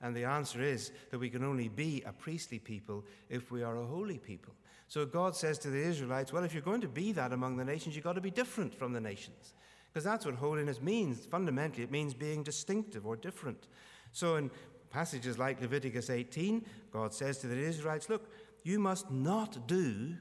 And 0.00 0.16
the 0.16 0.24
answer 0.24 0.62
is 0.62 0.92
that 1.10 1.18
we 1.18 1.30
can 1.30 1.44
only 1.44 1.68
be 1.68 2.02
a 2.06 2.12
priestly 2.12 2.58
people 2.58 3.04
if 3.28 3.50
we 3.50 3.62
are 3.62 3.76
a 3.76 3.86
holy 3.86 4.18
people. 4.18 4.54
So 4.88 5.06
God 5.06 5.34
says 5.34 5.58
to 5.60 5.70
the 5.70 5.82
Israelites, 5.82 6.32
well, 6.32 6.44
if 6.44 6.52
you're 6.52 6.62
going 6.62 6.80
to 6.82 6.88
be 6.88 7.12
that 7.12 7.32
among 7.32 7.56
the 7.56 7.64
nations, 7.64 7.94
you've 7.94 8.04
got 8.04 8.14
to 8.14 8.20
be 8.20 8.30
different 8.30 8.74
from 8.74 8.92
the 8.92 9.00
nations. 9.00 9.54
Because 9.92 10.04
that's 10.04 10.26
what 10.26 10.34
holiness 10.34 10.80
means. 10.80 11.24
Fundamentally, 11.26 11.84
it 11.84 11.90
means 11.90 12.14
being 12.14 12.42
distinctive 12.42 13.06
or 13.06 13.16
different. 13.16 13.68
So 14.12 14.36
in 14.36 14.50
passages 14.90 15.38
like 15.38 15.60
Leviticus 15.60 16.10
18, 16.10 16.64
God 16.92 17.12
says 17.12 17.38
to 17.38 17.46
the 17.46 17.58
Israelites, 17.58 18.08
look, 18.08 18.30
you 18.62 18.78
must 18.78 19.10
not 19.10 19.66
do 19.66 20.14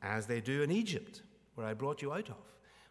as 0.00 0.26
they 0.26 0.40
do 0.40 0.62
in 0.62 0.70
Egypt, 0.70 1.22
where 1.54 1.66
I 1.66 1.74
brought 1.74 2.02
you 2.02 2.12
out 2.12 2.30
of, 2.30 2.36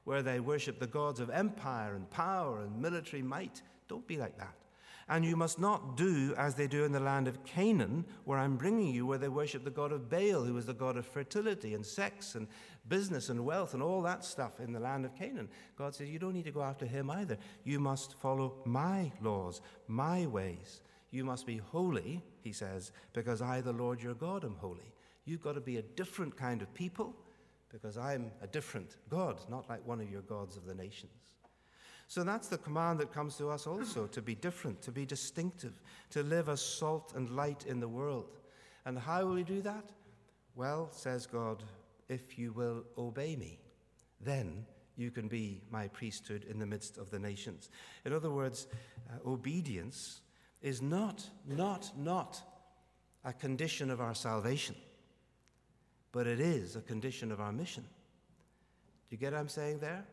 where 0.04 0.22
they 0.22 0.40
worship 0.40 0.80
the 0.80 0.88
gods 0.88 1.20
of 1.20 1.30
empire 1.30 1.96
and 1.96 2.10
power 2.10 2.62
and 2.62 2.82
military 2.82 3.22
might. 3.22 3.62
Don't 3.88 4.08
be 4.08 4.18
like 4.18 4.38
that. 4.38 4.56
And 5.12 5.26
you 5.26 5.36
must 5.36 5.60
not 5.60 5.98
do 5.98 6.34
as 6.38 6.56
they 6.56 6.68
do 6.68 6.86
in 6.86 6.94
the 6.94 7.00
land 7.02 7.28
of 7.28 7.44
Canaan, 7.44 8.06
where 8.24 8.40
I'm 8.40 8.56
bringing 8.56 8.94
you, 8.96 9.06
where 9.06 9.18
they 9.18 9.28
worship 9.28 9.66
the 9.66 9.70
god 9.70 9.92
of 9.92 10.10
Baal, 10.10 10.46
who 10.46 10.56
is 10.56 10.66
the 10.66 10.74
god 10.74 10.96
of 10.96 11.06
fertility 11.06 11.74
and 11.74 11.86
sex 11.86 12.36
and 12.36 12.48
business 12.88 13.28
and 13.28 13.44
wealth 13.44 13.74
and 13.74 13.84
all 13.84 14.02
that 14.04 14.24
stuff 14.24 14.62
in 14.62 14.72
the 14.72 14.80
land 14.80 15.04
of 15.04 15.14
Canaan. 15.14 15.50
God 15.78 15.94
says, 15.94 16.08
You 16.08 16.18
don't 16.18 16.34
need 16.34 16.46
to 16.46 16.52
go 16.52 16.64
after 16.64 16.86
him 16.86 17.12
either. 17.12 17.38
You 17.66 17.78
must 17.78 18.14
follow 18.20 18.54
my 18.64 19.12
laws, 19.22 19.60
my 19.90 20.28
ways. 20.28 20.80
You 21.12 21.26
must 21.26 21.46
be 21.46 21.58
holy, 21.58 22.24
he 22.42 22.54
says, 22.54 22.94
because 23.12 23.42
I, 23.42 23.60
the 23.60 23.74
Lord 23.74 24.02
your 24.02 24.14
God, 24.14 24.46
am 24.46 24.56
holy. 24.56 24.94
You've 25.26 25.44
got 25.44 25.56
to 25.56 25.62
be 25.62 25.76
a 25.76 25.82
different 25.82 26.38
kind 26.38 26.62
of 26.62 26.74
people 26.74 27.14
because 27.70 27.98
I'm 27.98 28.32
a 28.42 28.48
different 28.48 28.96
God, 29.10 29.42
not 29.50 29.68
like 29.70 29.86
one 29.86 30.00
of 30.00 30.10
your 30.10 30.22
gods 30.22 30.56
of 30.56 30.66
the 30.66 30.74
nations. 30.74 31.12
So 32.12 32.26
that's 32.26 32.50
the 32.50 32.58
command 32.58 33.00
that 33.00 33.14
comes 33.14 33.38
to 33.38 33.48
us 33.48 33.66
also 33.66 34.06
to 34.08 34.22
be 34.22 34.36
different, 34.36 34.82
to 34.82 34.92
be 34.92 35.06
distinctive, 35.06 35.82
to 36.10 36.24
live 36.24 36.50
as 36.50 36.62
salt 36.62 37.14
and 37.16 37.30
light 37.30 37.64
in 37.70 37.80
the 37.80 37.88
world. 37.88 38.42
And 38.84 39.00
how 39.00 39.24
will 39.24 39.36
we 39.36 39.44
do 39.44 39.62
that? 39.62 39.94
Well, 40.54 40.90
says 40.92 41.26
God, 41.26 41.64
if 42.10 42.38
you 42.38 42.52
will 42.52 42.84
obey 42.98 43.38
me, 43.38 43.60
then 44.20 44.66
you 44.98 45.10
can 45.10 45.30
be 45.30 45.62
my 45.72 45.88
priesthood 45.88 46.46
in 46.50 46.60
the 46.60 46.66
midst 46.66 46.98
of 46.98 47.12
the 47.12 47.18
nations. 47.18 47.70
In 48.04 48.12
other 48.12 48.30
words, 48.30 48.68
uh, 49.10 49.30
obedience 49.30 50.20
is 50.62 50.82
not, 50.82 51.24
not, 51.48 51.94
not 51.98 52.42
a 53.24 53.32
condition 53.32 53.90
of 53.90 54.02
our 54.02 54.16
salvation, 54.16 54.76
but 56.12 56.28
it 56.28 56.42
is 56.42 56.76
a 56.76 56.82
condition 56.82 57.32
of 57.32 57.40
our 57.40 57.54
mission. 57.54 57.84
Do 57.84 59.16
you 59.16 59.18
get 59.18 59.32
what 59.32 59.40
I'm 59.40 59.48
saying 59.48 59.80
there? 59.80 60.04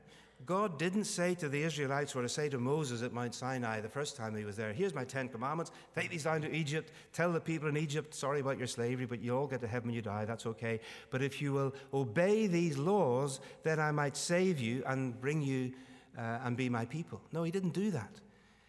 God 0.46 0.78
didn't 0.78 1.04
say 1.04 1.34
to 1.36 1.48
the 1.48 1.62
Israelites 1.62 2.14
or 2.14 2.22
to 2.22 2.28
say 2.28 2.48
to 2.48 2.58
Moses 2.58 3.02
at 3.02 3.12
Mount 3.12 3.34
Sinai 3.34 3.80
the 3.80 3.88
first 3.88 4.16
time 4.16 4.36
he 4.36 4.44
was 4.44 4.56
there, 4.56 4.72
Here's 4.72 4.94
my 4.94 5.04
Ten 5.04 5.28
Commandments, 5.28 5.72
take 5.96 6.10
these 6.10 6.24
down 6.24 6.42
to 6.42 6.54
Egypt, 6.54 6.92
tell 7.12 7.32
the 7.32 7.40
people 7.40 7.68
in 7.68 7.76
Egypt, 7.76 8.14
sorry 8.14 8.40
about 8.40 8.56
your 8.56 8.68
slavery, 8.68 9.04
but 9.04 9.20
you 9.20 9.36
all 9.36 9.48
get 9.48 9.60
to 9.62 9.66
heaven 9.66 9.88
when 9.88 9.94
you 9.96 10.02
die, 10.02 10.24
that's 10.24 10.46
okay. 10.46 10.80
But 11.10 11.22
if 11.22 11.42
you 11.42 11.52
will 11.52 11.74
obey 11.92 12.46
these 12.46 12.78
laws, 12.78 13.40
then 13.64 13.80
I 13.80 13.90
might 13.90 14.16
save 14.16 14.60
you 14.60 14.84
and 14.86 15.20
bring 15.20 15.42
you 15.42 15.72
uh, 16.16 16.38
and 16.44 16.56
be 16.56 16.68
my 16.68 16.84
people. 16.84 17.20
No, 17.32 17.42
he 17.42 17.50
didn't 17.50 17.74
do 17.74 17.90
that. 17.90 18.20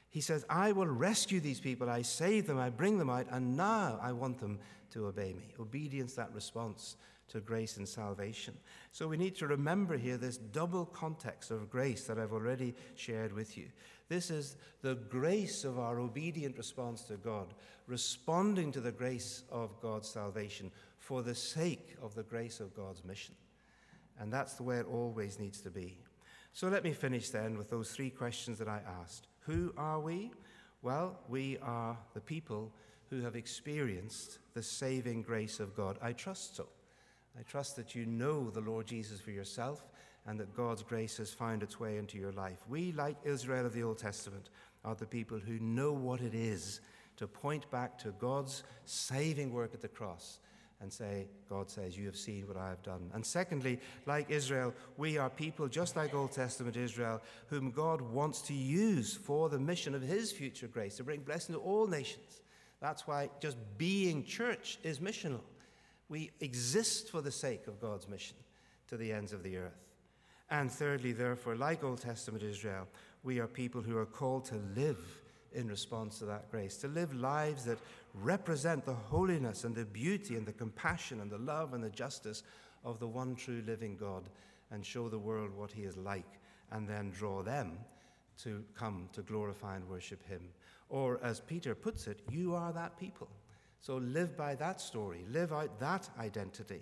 He 0.10 0.22
says, 0.22 0.44
I 0.50 0.72
will 0.72 0.88
rescue 0.88 1.40
these 1.40 1.60
people, 1.60 1.88
I 1.88 2.02
save 2.02 2.48
them, 2.48 2.58
I 2.58 2.72
bring 2.72 2.98
them 2.98 3.12
out, 3.12 3.28
and 3.30 3.56
now 3.56 4.00
I 4.02 4.12
want 4.12 4.40
them 4.40 4.60
to 4.94 5.06
obey 5.06 5.34
me. 5.34 5.54
Obedience, 5.60 6.16
that 6.16 6.34
response 6.34 6.96
to 7.30 7.40
grace 7.40 7.78
and 7.78 7.88
salvation. 7.88 8.56
So 8.92 9.08
we 9.08 9.18
need 9.18 9.36
to 9.38 9.48
remember 9.48 9.98
here 9.98 10.18
this 10.18 10.38
double 10.38 10.86
context 10.86 11.52
of 11.52 11.70
grace 11.70 12.06
that 12.06 12.20
I've 12.20 12.34
already 12.34 12.76
shared 12.96 13.34
with 13.34 13.58
you. 13.58 13.68
This 14.10 14.32
is 14.32 14.56
the 14.82 14.96
grace 14.96 15.64
of 15.64 15.78
our 15.78 16.00
obedient 16.00 16.58
response 16.58 17.04
to 17.04 17.18
God, 17.18 17.54
responding 17.88 18.72
to 18.72 18.82
the 18.82 18.92
grace 18.92 19.44
of 19.52 19.80
God's 19.82 20.10
salvation 20.10 20.72
for 20.98 21.22
the 21.22 21.36
sake 21.36 21.96
of 22.02 22.16
the 22.16 22.24
grace 22.24 22.60
of 22.60 22.76
God's 22.76 23.06
mission. 23.06 23.36
And 24.20 24.34
that's 24.34 24.56
the 24.56 24.64
way 24.64 24.78
it 24.78 24.88
always 24.88 25.40
needs 25.40 25.62
to 25.62 25.70
be. 25.70 25.98
So 26.54 26.68
let 26.68 26.84
me 26.84 26.92
finish 26.92 27.30
then 27.30 27.58
with 27.58 27.70
those 27.70 27.92
three 27.92 28.10
questions 28.10 28.58
that 28.58 28.68
I 28.68 28.82
asked. 29.02 29.28
Who 29.42 29.74
are 29.78 30.00
we? 30.00 30.32
Well, 30.82 31.20
we 31.28 31.58
are 31.62 31.98
the 32.14 32.22
people 32.22 32.74
who 33.10 33.22
have 33.22 33.36
experienced 33.36 34.40
the 34.54 34.64
saving 34.64 35.22
grace 35.22 35.60
of 35.60 35.76
God. 35.76 35.98
I 36.02 36.14
trust 36.14 36.56
so. 36.56 36.68
I 37.38 37.44
trust 37.44 37.76
that 37.76 37.96
you 37.96 38.06
know 38.06 38.50
the 38.50 38.62
Lord 38.62 38.88
Jesus 38.88 39.20
for 39.20 39.32
yourself 39.32 39.84
and 40.26 40.40
that 40.40 40.56
God's 40.56 40.84
grace 40.84 41.18
has 41.18 41.32
found 41.32 41.64
its 41.64 41.80
way 41.80 41.98
into 41.98 42.18
your 42.18 42.32
life. 42.32 42.60
We, 42.68 42.92
like 42.92 43.18
Israel 43.24 43.66
of 43.66 43.74
the 43.74 43.84
Old 43.84 43.98
Testament, 43.98 44.50
are 44.84 44.96
the 44.96 45.06
people 45.06 45.40
who 45.40 45.60
know 45.60 45.92
what 45.92 46.22
it 46.22 46.34
is 46.34 46.82
to 47.18 47.28
point 47.28 47.70
back 47.72 47.98
to 48.00 48.12
God's 48.12 48.64
saving 48.86 49.52
work 49.52 49.74
at 49.74 49.82
the 49.82 49.88
cross 49.88 50.40
and 50.82 50.92
say, 50.92 51.28
God 51.50 51.70
says, 51.70 51.98
You 51.98 52.06
have 52.06 52.16
seen 52.16 52.48
what 52.48 52.58
I 52.58 52.70
have 52.70 52.82
done. 52.84 53.12
And 53.14 53.26
secondly, 53.26 53.80
like 54.06 54.30
Israel, 54.30 54.74
we 54.98 55.18
are 55.18 55.30
people 55.30 55.68
just 55.68 55.96
like 55.96 56.14
Old 56.14 56.32
Testament 56.32 56.78
Israel, 56.78 57.22
whom 57.48 57.72
God 57.72 58.02
wants 58.02 58.42
to 58.44 58.54
use 58.54 59.14
for 59.14 59.50
the 59.50 59.60
mission 59.60 59.94
of 59.94 60.02
His 60.02 60.32
future 60.32 60.68
grace, 60.68 60.96
to 60.98 61.04
bring 61.04 61.22
blessing 61.22 61.56
to 61.56 61.62
all 61.62 61.88
nations. 61.88 62.42
That's 62.80 63.06
why 63.06 63.30
just 63.42 63.58
being 63.78 64.24
church 64.24 64.80
is 64.84 65.00
missional. 65.00 65.42
We 66.10 66.32
exist 66.40 67.10
for 67.10 67.22
the 67.22 67.32
sake 67.32 67.68
of 67.68 67.80
God's 67.80 68.08
mission 68.08 68.38
to 68.88 68.98
the 68.98 69.14
ends 69.14 69.32
of 69.32 69.44
the 69.44 69.58
earth. 69.58 69.86
And 70.50 70.72
thirdly, 70.72 71.12
therefore, 71.12 71.56
like 71.56 71.84
Old 71.84 72.02
Testament 72.02 72.44
Israel, 72.44 72.88
we 73.24 73.40
are 73.40 73.48
people 73.48 73.82
who 73.82 73.98
are 73.98 74.06
called 74.06 74.46
to 74.46 74.56
live 74.76 74.98
in 75.54 75.68
response 75.68 76.20
to 76.20 76.26
that 76.26 76.50
grace, 76.50 76.78
to 76.78 76.88
live 76.88 77.14
lives 77.14 77.64
that 77.66 77.78
represent 78.16 78.86
the 78.86 78.94
holiness 78.94 79.64
and 79.64 79.76
the 79.76 79.86
beauty 79.86 80.36
and 80.36 80.46
the 80.46 80.54
compassion 80.54 81.22
and 81.22 81.32
the 81.32 81.38
love 81.38 81.74
and 81.74 81.84
the 81.84 81.90
justice 81.90 82.44
of 82.84 83.00
the 83.00 83.08
one 83.08 83.36
true 83.36 83.64
living 83.66 83.96
God 83.96 84.24
and 84.72 84.86
show 84.86 85.10
the 85.10 85.20
world 85.20 85.52
what 85.56 85.72
he 85.72 85.84
is 85.84 85.98
like 85.98 86.40
and 86.72 86.88
then 86.88 87.12
draw 87.12 87.42
them 87.42 87.78
to 88.44 88.64
come 88.76 89.10
to 89.14 89.22
glorify 89.22 89.76
and 89.76 89.88
worship 89.90 90.26
him. 90.28 90.42
Or, 90.90 91.20
as 91.24 91.40
Peter 91.40 91.76
puts 91.76 92.08
it, 92.08 92.22
you 92.32 92.56
are 92.56 92.74
that 92.74 92.98
people. 92.98 93.28
So 93.82 93.96
live 93.98 94.36
by 94.36 94.56
that 94.56 94.82
story, 94.82 95.26
live 95.32 95.54
out 95.54 95.80
that 95.80 96.10
identity, 96.20 96.82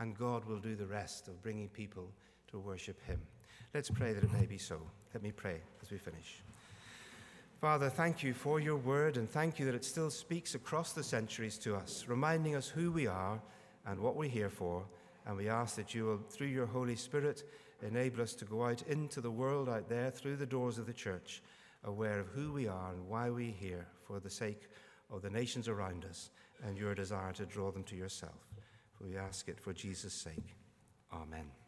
and 0.00 0.18
God 0.18 0.44
will 0.44 0.58
do 0.58 0.74
the 0.74 0.86
rest 0.86 1.28
of 1.28 1.42
bringing 1.42 1.68
people 1.68 2.10
to 2.48 2.58
worship 2.58 3.00
Him. 3.06 3.20
Let's 3.72 3.90
pray 3.90 4.12
that 4.12 4.24
it 4.24 4.32
may 4.32 4.46
be 4.46 4.58
so. 4.58 4.80
Let 5.12 5.22
me 5.22 5.30
pray 5.30 5.60
as 5.82 5.90
we 5.90 5.98
finish. 5.98 6.42
Father, 7.60 7.88
thank 7.88 8.22
you 8.22 8.34
for 8.34 8.60
your 8.60 8.76
word 8.76 9.16
and 9.16 9.30
thank 9.30 9.58
you 9.58 9.66
that 9.66 9.74
it 9.74 9.84
still 9.84 10.10
speaks 10.10 10.54
across 10.54 10.92
the 10.92 11.02
centuries 11.02 11.56
to 11.58 11.76
us, 11.76 12.04
reminding 12.08 12.56
us 12.56 12.68
who 12.68 12.90
we 12.90 13.06
are 13.06 13.40
and 13.86 13.98
what 13.98 14.16
we're 14.16 14.28
here 14.28 14.50
for. 14.50 14.84
And 15.26 15.36
we 15.36 15.48
ask 15.48 15.76
that 15.76 15.94
you 15.94 16.04
will, 16.04 16.20
through 16.28 16.48
your 16.48 16.66
Holy 16.66 16.96
Spirit, 16.96 17.44
enable 17.80 18.22
us 18.22 18.34
to 18.34 18.44
go 18.44 18.64
out 18.64 18.82
into 18.82 19.20
the 19.20 19.30
world 19.30 19.68
out 19.68 19.88
there 19.88 20.10
through 20.10 20.36
the 20.36 20.46
doors 20.46 20.78
of 20.78 20.86
the 20.86 20.92
church, 20.92 21.42
aware 21.84 22.18
of 22.18 22.26
who 22.28 22.52
we 22.52 22.66
are 22.66 22.92
and 22.92 23.08
why 23.08 23.30
we're 23.30 23.52
here 23.52 23.86
for 24.06 24.20
the 24.20 24.30
sake 24.30 24.68
of 25.14 25.22
the 25.22 25.30
nations 25.30 25.68
around 25.68 26.04
us 26.04 26.30
and 26.64 26.76
your 26.76 26.94
desire 26.94 27.32
to 27.32 27.46
draw 27.46 27.70
them 27.70 27.84
to 27.84 27.96
yourself. 27.96 28.48
We 29.00 29.16
ask 29.16 29.48
it 29.48 29.60
for 29.60 29.72
Jesus' 29.72 30.14
sake. 30.14 30.56
Amen. 31.12 31.63